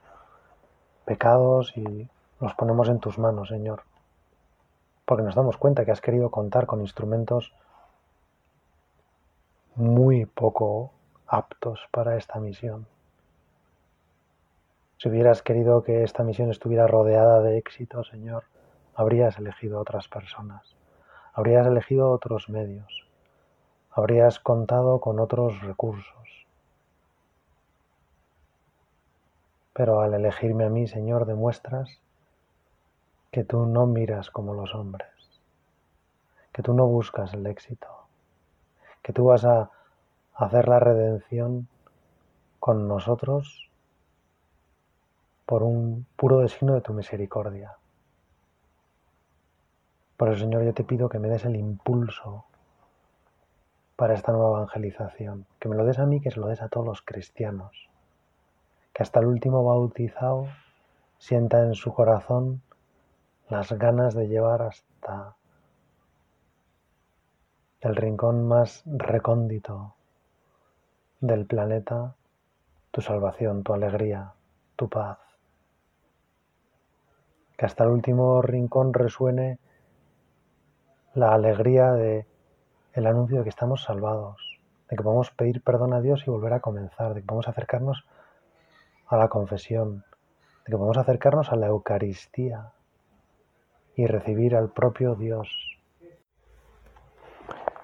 pecados 1.05 1.75
y 1.75 2.09
nos 2.39 2.53
ponemos 2.55 2.89
en 2.89 2.99
tus 2.99 3.17
manos, 3.17 3.49
Señor. 3.49 3.83
Porque 5.05 5.23
nos 5.23 5.35
damos 5.35 5.57
cuenta 5.57 5.85
que 5.85 5.91
has 5.91 6.01
querido 6.01 6.29
contar 6.29 6.65
con 6.65 6.81
instrumentos 6.81 7.53
muy 9.75 10.25
poco 10.25 10.91
aptos 11.27 11.87
para 11.91 12.17
esta 12.17 12.39
misión. 12.39 12.87
Si 14.97 15.07
hubieras 15.07 15.41
querido 15.41 15.83
que 15.83 16.03
esta 16.03 16.23
misión 16.23 16.51
estuviera 16.51 16.85
rodeada 16.85 17.41
de 17.41 17.57
éxito, 17.57 18.03
Señor, 18.03 18.43
habrías 18.95 19.37
elegido 19.39 19.79
otras 19.79 20.09
personas, 20.09 20.75
habrías 21.33 21.65
elegido 21.65 22.11
otros 22.11 22.49
medios, 22.49 23.07
habrías 23.91 24.39
contado 24.39 24.99
con 24.99 25.19
otros 25.19 25.61
recursos. 25.61 26.38
Pero 29.79 30.01
al 30.01 30.13
elegirme 30.13 30.65
a 30.65 30.69
mí, 30.69 30.87
Señor, 30.87 31.25
demuestras 31.25 32.01
que 33.31 33.45
tú 33.45 33.65
no 33.65 33.85
miras 33.85 34.29
como 34.29 34.53
los 34.53 34.75
hombres, 34.75 35.07
que 36.51 36.61
tú 36.61 36.73
no 36.73 36.85
buscas 36.85 37.33
el 37.33 37.47
éxito, 37.47 37.87
que 39.01 39.13
tú 39.13 39.23
vas 39.23 39.45
a 39.45 39.71
hacer 40.35 40.67
la 40.67 40.81
redención 40.81 41.69
con 42.59 42.89
nosotros 42.89 43.69
por 45.45 45.63
un 45.63 46.05
puro 46.17 46.39
destino 46.39 46.73
de 46.73 46.81
tu 46.81 46.91
misericordia. 46.91 47.77
Por 50.17 50.27
eso, 50.27 50.41
Señor, 50.41 50.65
yo 50.65 50.73
te 50.73 50.83
pido 50.83 51.07
que 51.07 51.19
me 51.19 51.29
des 51.29 51.45
el 51.45 51.55
impulso 51.55 52.43
para 53.95 54.13
esta 54.13 54.33
nueva 54.33 54.57
evangelización, 54.57 55.45
que 55.57 55.69
me 55.69 55.77
lo 55.77 55.85
des 55.85 55.99
a 55.99 56.05
mí, 56.05 56.19
que 56.19 56.31
se 56.31 56.39
lo 56.41 56.47
des 56.47 56.61
a 56.61 56.67
todos 56.67 56.85
los 56.85 57.01
cristianos 57.01 57.88
que 58.99 59.03
hasta 59.03 59.21
el 59.21 59.27
último 59.27 59.63
bautizado 59.63 60.49
sienta 61.19 61.63
en 61.63 61.73
su 61.73 61.93
corazón 61.93 62.61
las 63.47 63.71
ganas 63.71 64.13
de 64.13 64.27
llevar 64.27 64.61
hasta 64.61 65.37
el 67.79 67.95
rincón 67.95 68.45
más 68.45 68.83
recóndito 68.85 69.93
del 71.21 71.45
planeta 71.45 72.13
tu 72.91 72.99
salvación, 72.99 73.63
tu 73.63 73.71
alegría, 73.73 74.33
tu 74.75 74.89
paz. 74.89 75.17
Que 77.55 77.67
hasta 77.67 77.85
el 77.85 77.91
último 77.91 78.41
rincón 78.41 78.93
resuene 78.93 79.59
la 81.13 81.33
alegría 81.33 81.93
de 81.93 82.25
el 82.91 83.07
anuncio 83.07 83.37
de 83.37 83.43
que 83.43 83.49
estamos 83.49 83.81
salvados, 83.81 84.59
de 84.89 84.97
que 84.97 85.03
podemos 85.03 85.31
pedir 85.31 85.63
perdón 85.63 85.93
a 85.93 86.01
Dios 86.01 86.21
y 86.27 86.29
volver 86.29 86.51
a 86.51 86.59
comenzar, 86.59 87.13
de 87.13 87.21
que 87.21 87.27
podemos 87.27 87.47
acercarnos 87.47 88.03
a 89.09 89.17
la 89.17 89.27
confesión, 89.27 90.05
de 90.65 90.71
que 90.71 90.77
podemos 90.77 90.97
acercarnos 90.97 91.51
a 91.51 91.55
la 91.55 91.67
Eucaristía 91.67 92.71
y 93.95 94.05
recibir 94.05 94.55
al 94.55 94.69
propio 94.69 95.15
Dios. 95.15 95.49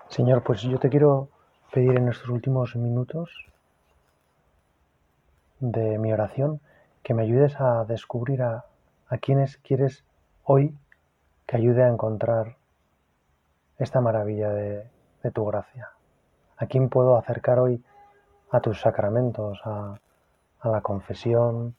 Señor, 0.07 0.43
pues 0.43 0.61
yo 0.61 0.79
te 0.79 0.89
quiero 0.89 1.29
pedir 1.73 1.97
en 1.97 2.07
estos 2.07 2.29
últimos 2.29 2.75
minutos 2.75 3.31
de 5.59 5.97
mi 5.97 6.13
oración 6.13 6.61
que 7.03 7.13
me 7.13 7.23
ayudes 7.23 7.59
a 7.59 7.83
descubrir 7.85 8.43
a, 8.43 8.65
a 9.09 9.17
quienes 9.17 9.57
quieres 9.57 10.03
hoy 10.43 10.77
que 11.45 11.57
ayude 11.57 11.83
a 11.83 11.87
encontrar 11.87 12.55
esta 13.77 14.01
maravilla 14.01 14.49
de, 14.49 14.89
tu 15.33 15.43
gracia. 15.45 15.89
¿A 16.57 16.67
quién 16.67 16.87
puedo 16.87 17.17
acercar 17.17 17.57
hoy 17.57 17.83
a 18.51 18.61
tus 18.61 18.79
sacramentos, 18.79 19.59
a, 19.65 19.99
a 20.65 20.69
la 20.69 20.81
confesión, 20.81 21.75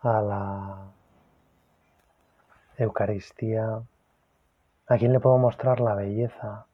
a 0.00 0.20
la 0.22 0.92
Eucaristía? 2.78 3.82
¿A 4.88 4.96
quién 4.98 5.12
le 5.12 5.20
puedo 5.20 5.38
mostrar 5.38 5.80
la 5.80 5.94
belleza 5.94 6.66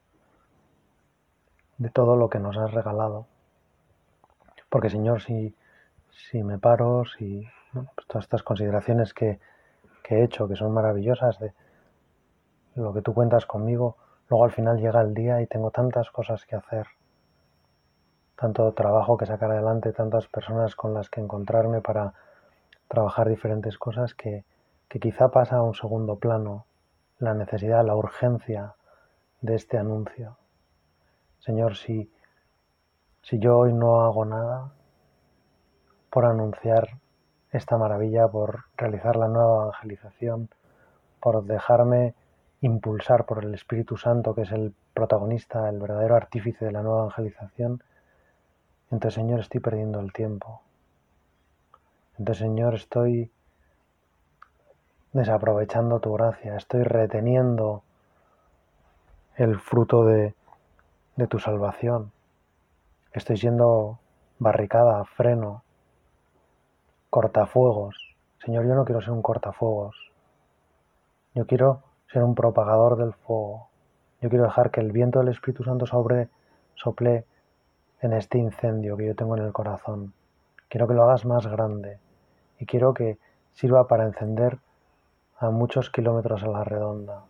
de 1.78 1.88
todo 1.90 2.16
lo 2.16 2.28
que 2.28 2.38
nos 2.38 2.58
has 2.58 2.72
regalado? 2.72 3.26
Porque 4.68 4.90
Señor, 4.90 5.22
si, 5.22 5.54
si 6.10 6.42
me 6.42 6.58
paro, 6.58 7.04
si 7.04 7.48
pues 7.72 8.06
todas 8.06 8.24
estas 8.24 8.42
consideraciones 8.42 9.14
que, 9.14 9.40
que 10.02 10.16
he 10.16 10.24
hecho, 10.24 10.48
que 10.48 10.56
son 10.56 10.72
maravillosas, 10.72 11.38
de 11.38 11.54
lo 12.74 12.92
que 12.92 13.02
tú 13.02 13.14
cuentas 13.14 13.46
conmigo, 13.46 13.96
luego 14.28 14.44
al 14.44 14.52
final 14.52 14.78
llega 14.78 15.00
el 15.00 15.14
día 15.14 15.40
y 15.40 15.46
tengo 15.46 15.70
tantas 15.70 16.10
cosas 16.10 16.44
que 16.44 16.56
hacer, 16.56 16.86
tanto 18.42 18.72
trabajo 18.72 19.16
que 19.16 19.24
sacar 19.24 19.52
adelante, 19.52 19.92
tantas 19.92 20.26
personas 20.26 20.74
con 20.74 20.94
las 20.94 21.08
que 21.08 21.20
encontrarme 21.20 21.80
para 21.80 22.12
trabajar 22.88 23.28
diferentes 23.28 23.78
cosas 23.78 24.14
que, 24.14 24.44
quizá 24.88 25.28
pasa 25.30 25.56
a 25.56 25.62
un 25.62 25.74
segundo 25.74 26.16
plano 26.16 26.66
la 27.20 27.34
necesidad, 27.34 27.86
la 27.86 27.94
urgencia 27.94 28.74
de 29.40 29.54
este 29.54 29.78
anuncio. 29.78 30.36
Señor, 31.38 31.76
si 31.76 32.10
si 33.22 33.38
yo 33.38 33.58
hoy 33.58 33.72
no 33.72 34.02
hago 34.02 34.24
nada 34.24 34.72
por 36.10 36.24
anunciar 36.24 36.98
esta 37.52 37.78
maravilla, 37.78 38.26
por 38.26 38.64
realizar 38.76 39.14
la 39.14 39.28
nueva 39.28 39.62
evangelización, 39.62 40.48
por 41.20 41.44
dejarme 41.44 42.14
impulsar 42.60 43.24
por 43.24 43.44
el 43.44 43.54
Espíritu 43.54 43.96
Santo, 43.96 44.34
que 44.34 44.42
es 44.42 44.50
el 44.50 44.74
protagonista, 44.92 45.68
el 45.68 45.78
verdadero 45.78 46.16
artífice 46.16 46.64
de 46.64 46.72
la 46.72 46.82
nueva 46.82 47.02
evangelización, 47.02 47.84
entonces 48.92 49.14
Señor 49.14 49.40
estoy 49.40 49.60
perdiendo 49.60 49.98
el 50.00 50.12
tiempo. 50.12 50.60
Entonces 52.18 52.42
Señor 52.42 52.74
estoy 52.74 53.32
desaprovechando 55.12 55.98
tu 56.00 56.12
gracia, 56.12 56.56
estoy 56.56 56.82
reteniendo 56.82 57.82
el 59.36 59.58
fruto 59.58 60.04
de, 60.04 60.34
tu 61.28 61.38
salvación. 61.38 62.12
Estoy 63.12 63.36
siendo 63.38 63.98
barricada, 64.38 65.04
freno, 65.04 65.62
cortafuegos. 67.10 67.96
Señor, 68.44 68.66
yo 68.66 68.74
no 68.74 68.84
quiero 68.84 69.00
ser 69.00 69.12
un 69.12 69.22
cortafuegos. 69.22 69.96
Yo 71.34 71.46
quiero 71.46 71.82
ser 72.12 72.24
un 72.24 72.34
propagador 72.34 72.96
del 72.96 73.14
fuego. 73.14 73.68
Yo 74.20 74.28
quiero 74.28 74.44
dejar 74.44 74.70
que 74.70 74.80
el 74.80 74.92
viento 74.92 75.20
del 75.20 75.28
Espíritu 75.28 75.64
Santo 75.64 75.86
sobre, 75.86 76.28
sople 76.74 77.24
en 78.02 78.12
este 78.12 78.36
incendio 78.38 78.96
que 78.96 79.06
yo 79.06 79.14
tengo 79.14 79.36
en 79.36 79.44
el 79.44 79.52
corazón. 79.52 80.12
Quiero 80.68 80.88
que 80.88 80.94
lo 80.94 81.04
hagas 81.04 81.24
más 81.24 81.46
grande 81.46 82.00
y 82.58 82.66
quiero 82.66 82.92
que 82.92 83.18
sirva 83.52 83.86
para 83.86 84.04
encender 84.04 84.58
a 85.38 85.50
muchos 85.50 85.88
kilómetros 85.88 86.42
a 86.42 86.48
la 86.48 86.64
redonda. 86.64 87.24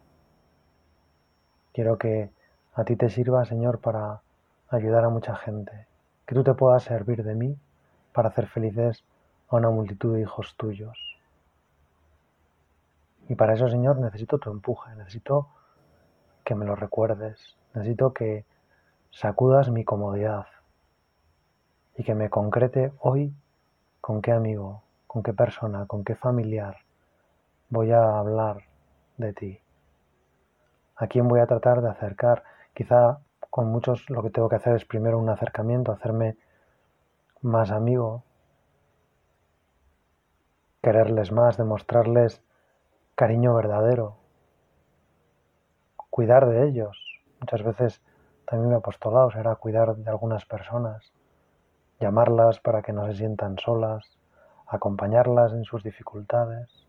Quiero 1.74 1.98
que 1.98 2.30
a 2.74 2.84
ti 2.84 2.96
te 2.96 3.10
sirva, 3.10 3.44
Señor, 3.44 3.80
para 3.80 4.22
ayudar 4.70 5.04
a 5.04 5.10
mucha 5.10 5.36
gente, 5.36 5.86
que 6.26 6.34
tú 6.34 6.42
te 6.42 6.54
puedas 6.54 6.84
servir 6.84 7.22
de 7.22 7.34
mí 7.34 7.56
para 8.14 8.30
hacer 8.30 8.46
felices 8.46 9.04
a 9.48 9.56
una 9.56 9.68
multitud 9.68 10.14
de 10.14 10.22
hijos 10.22 10.54
tuyos. 10.56 10.98
Y 13.28 13.34
para 13.34 13.54
eso, 13.54 13.68
Señor, 13.68 13.98
necesito 13.98 14.38
tu 14.38 14.50
empuje, 14.50 14.94
necesito 14.96 15.48
que 16.44 16.54
me 16.54 16.64
lo 16.64 16.76
recuerdes, 16.76 17.56
necesito 17.74 18.14
que 18.14 18.46
sacudas 19.10 19.70
mi 19.70 19.84
comodidad 19.84 20.46
y 21.96 22.04
que 22.04 22.14
me 22.14 22.30
concrete 22.30 22.92
hoy 23.00 23.34
con 24.00 24.22
qué 24.22 24.32
amigo, 24.32 24.82
con 25.06 25.22
qué 25.22 25.32
persona, 25.32 25.86
con 25.86 26.04
qué 26.04 26.14
familiar 26.14 26.78
voy 27.68 27.90
a 27.90 28.18
hablar 28.18 28.64
de 29.16 29.32
ti, 29.32 29.60
a 30.96 31.06
quién 31.06 31.28
voy 31.28 31.40
a 31.40 31.46
tratar 31.46 31.80
de 31.80 31.88
acercar, 31.88 32.44
quizá 32.74 33.20
con 33.48 33.68
muchos 33.68 34.08
lo 34.10 34.22
que 34.22 34.30
tengo 34.30 34.48
que 34.48 34.56
hacer 34.56 34.76
es 34.76 34.84
primero 34.84 35.18
un 35.18 35.28
acercamiento, 35.28 35.92
hacerme 35.92 36.36
más 37.40 37.70
amigo, 37.70 38.24
quererles 40.82 41.32
más, 41.32 41.56
demostrarles 41.56 42.42
cariño 43.14 43.54
verdadero, 43.54 44.16
cuidar 46.10 46.46
de 46.46 46.68
ellos. 46.68 46.98
Muchas 47.40 47.62
veces 47.62 48.02
también 48.46 48.70
mi 48.70 48.76
apostolado 48.76 49.30
será 49.30 49.54
cuidar 49.56 49.96
de 49.96 50.10
algunas 50.10 50.44
personas, 50.44 51.12
llamarlas 52.02 52.58
para 52.58 52.82
que 52.82 52.92
no 52.92 53.06
se 53.06 53.14
sientan 53.14 53.56
solas, 53.58 54.18
acompañarlas 54.66 55.52
en 55.52 55.64
sus 55.64 55.82
dificultades. 55.84 56.86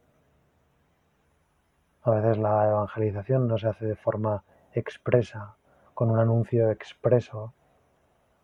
A 2.01 2.11
veces 2.11 2.37
la 2.37 2.67
evangelización 2.67 3.47
no 3.47 3.57
se 3.57 3.67
hace 3.67 3.85
de 3.85 3.95
forma 3.95 4.43
expresa, 4.73 5.55
con 5.93 6.09
un 6.09 6.19
anuncio 6.19 6.71
expreso, 6.71 7.53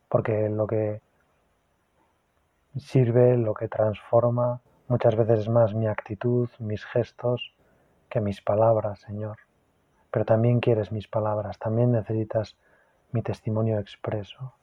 porque 0.08 0.48
lo 0.50 0.68
que 0.68 1.02
sirve, 2.78 3.36
lo 3.36 3.56
que 3.56 3.68
transforma, 3.68 4.62
muchas 4.88 5.16
veces 5.16 5.40
es 5.40 5.50
más 5.50 5.74
mi 5.74 5.88
actitud, 5.88 6.50
mis 6.60 6.86
gestos, 6.86 7.56
que 8.10 8.22
mis 8.22 8.42
palabras, 8.42 9.00
Señor. 9.00 9.38
Pero 10.12 10.26
también 10.26 10.60
quieres 10.60 10.92
mis 10.92 11.08
palabras, 11.08 11.58
también 11.58 11.92
necesitas 11.92 12.56
mi 13.12 13.24
testimonio 13.24 13.80
expreso. 13.80 14.54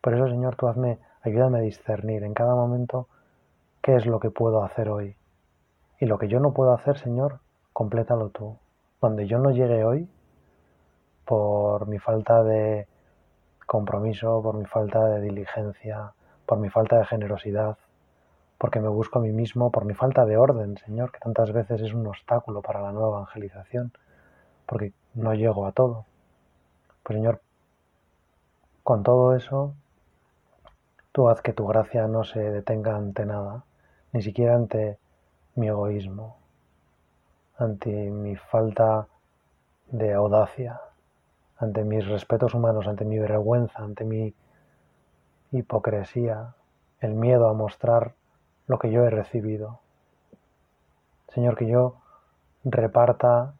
Por 0.00 0.14
eso, 0.14 0.28
Señor, 0.28 0.56
tú 0.56 0.68
hazme, 0.68 0.98
ayúdame 1.22 1.58
a 1.58 1.62
discernir 1.62 2.22
en 2.22 2.34
cada 2.34 2.54
momento 2.54 3.08
qué 3.82 3.96
es 3.96 4.06
lo 4.06 4.20
que 4.20 4.30
puedo 4.30 4.62
hacer 4.62 4.88
hoy. 4.88 5.16
Y 6.00 6.06
lo 6.06 6.18
que 6.18 6.28
yo 6.28 6.38
no 6.40 6.52
puedo 6.52 6.72
hacer, 6.72 6.98
Señor, 6.98 7.40
complétalo 7.72 8.28
tú. 8.30 8.56
Donde 9.00 9.26
yo 9.26 9.38
no 9.38 9.50
llegue 9.50 9.84
hoy, 9.84 10.08
por 11.24 11.86
mi 11.86 11.98
falta 11.98 12.42
de 12.42 12.86
compromiso, 13.66 14.40
por 14.42 14.56
mi 14.56 14.64
falta 14.64 15.04
de 15.06 15.20
diligencia, 15.20 16.12
por 16.46 16.58
mi 16.58 16.70
falta 16.70 16.98
de 16.98 17.04
generosidad, 17.04 17.76
porque 18.56 18.80
me 18.80 18.88
busco 18.88 19.18
a 19.18 19.22
mí 19.22 19.30
mismo, 19.30 19.70
por 19.70 19.84
mi 19.84 19.94
falta 19.94 20.24
de 20.24 20.36
orden, 20.36 20.78
Señor, 20.78 21.12
que 21.12 21.18
tantas 21.18 21.52
veces 21.52 21.82
es 21.82 21.92
un 21.92 22.06
obstáculo 22.06 22.62
para 22.62 22.80
la 22.80 22.92
nueva 22.92 23.18
evangelización, 23.18 23.92
porque 24.66 24.92
no 25.14 25.34
llego 25.34 25.66
a 25.66 25.72
todo. 25.72 26.06
Pues 27.02 27.16
Señor, 27.16 27.40
con 28.82 29.02
todo 29.02 29.36
eso, 29.36 29.74
tú 31.18 31.28
haz 31.28 31.42
que 31.42 31.52
tu 31.52 31.66
gracia 31.66 32.06
no 32.06 32.22
se 32.22 32.38
detenga 32.38 32.94
ante 32.94 33.26
nada, 33.26 33.64
ni 34.12 34.22
siquiera 34.22 34.54
ante 34.54 35.00
mi 35.56 35.66
egoísmo, 35.66 36.36
ante 37.56 37.90
mi 37.90 38.36
falta 38.36 39.08
de 39.90 40.14
audacia, 40.14 40.80
ante 41.56 41.82
mis 41.82 42.06
respetos 42.06 42.54
humanos, 42.54 42.86
ante 42.86 43.04
mi 43.04 43.18
vergüenza, 43.18 43.82
ante 43.82 44.04
mi 44.04 44.32
hipocresía, 45.50 46.54
el 47.00 47.14
miedo 47.14 47.48
a 47.48 47.52
mostrar 47.52 48.14
lo 48.68 48.78
que 48.78 48.92
yo 48.92 49.04
he 49.04 49.10
recibido. 49.10 49.80
Señor, 51.34 51.56
que 51.56 51.66
yo 51.66 51.96
reparta 52.62 53.54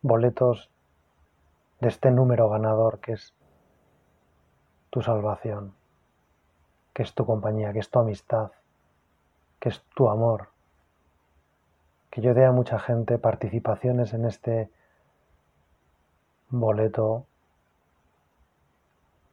boletos 0.00 0.70
de 1.80 1.88
este 1.88 2.12
número 2.12 2.48
ganador 2.48 3.00
que 3.00 3.14
es 3.14 3.34
tu 4.90 5.02
salvación, 5.02 5.74
que 6.92 7.02
es 7.02 7.14
tu 7.14 7.24
compañía, 7.26 7.72
que 7.72 7.78
es 7.78 7.90
tu 7.90 7.98
amistad, 7.98 8.50
que 9.58 9.68
es 9.68 9.82
tu 9.94 10.08
amor. 10.08 10.48
Que 12.10 12.20
yo 12.20 12.34
dé 12.34 12.44
a 12.44 12.52
mucha 12.52 12.78
gente 12.78 13.18
participaciones 13.18 14.12
en 14.14 14.24
este 14.24 14.70
boleto 16.48 17.26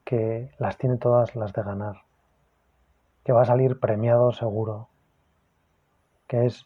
que 0.06 0.52
las 0.58 0.78
tiene 0.78 0.98
todas 0.98 1.36
las 1.36 1.52
de 1.54 1.64
ganar, 1.64 2.04
que 3.26 3.34
va 3.34 3.42
a 3.42 3.46
salir 3.46 3.80
premiado 3.80 4.32
seguro, 4.32 4.88
que 6.28 6.46
es 6.46 6.66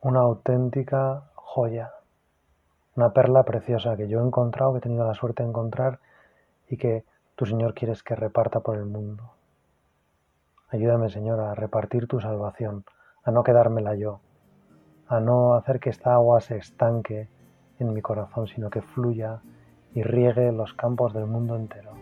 una 0.00 0.20
auténtica 0.20 1.30
joya, 1.34 1.92
una 2.96 3.12
perla 3.12 3.44
preciosa 3.44 3.96
que 3.96 4.08
yo 4.08 4.20
he 4.20 4.26
encontrado, 4.26 4.72
que 4.72 4.78
he 4.78 4.82
tenido 4.82 5.06
la 5.06 5.14
suerte 5.14 5.42
de 5.42 5.50
encontrar 5.50 6.00
y 6.68 6.76
que 6.76 7.04
tu 7.36 7.46
Señor 7.46 7.74
quieres 7.74 8.02
que 8.02 8.14
reparta 8.14 8.60
por 8.60 8.76
el 8.76 8.84
mundo. 8.84 9.32
Ayúdame, 10.68 11.08
Señor, 11.08 11.40
a 11.40 11.54
repartir 11.54 12.06
tu 12.06 12.20
salvación, 12.20 12.84
a 13.24 13.30
no 13.30 13.42
quedármela 13.42 13.94
yo, 13.94 14.20
a 15.08 15.20
no 15.20 15.54
hacer 15.54 15.80
que 15.80 15.90
esta 15.90 16.14
agua 16.14 16.40
se 16.40 16.56
estanque 16.56 17.28
en 17.78 17.92
mi 17.92 18.02
corazón, 18.02 18.46
sino 18.46 18.70
que 18.70 18.82
fluya 18.82 19.40
y 19.94 20.02
riegue 20.02 20.52
los 20.52 20.74
campos 20.74 21.12
del 21.12 21.26
mundo 21.26 21.56
entero 21.56 21.92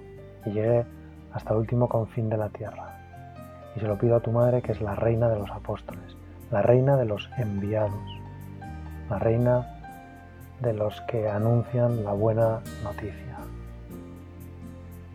y 0.45 0.51
llegue 0.51 0.87
hasta 1.33 1.53
el 1.53 1.61
último 1.61 1.88
confín 1.88 2.29
de 2.29 2.37
la 2.37 2.49
tierra. 2.49 2.99
Y 3.77 3.81
se 3.81 3.87
lo 3.87 3.99
pido 3.99 4.16
a 4.16 4.21
tu 4.21 4.33
madre 4.33 4.62
que 4.62 4.73
es 4.73 4.81
la 4.81 4.95
reina 4.95 5.29
de 5.29 5.38
los 5.38 5.51
apóstoles, 5.51 6.16
la 6.51 6.62
reina 6.62 6.97
de 6.97 7.07
los 7.07 7.31
enviados, 7.38 8.21
la 9.09 9.18
reina 9.18 9.79
de 10.61 10.75
los 10.75 11.01
que 11.03 11.29
anuncian 11.29 12.05
la 12.05 12.12
buena 12.12 12.61
noticia. 12.85 13.32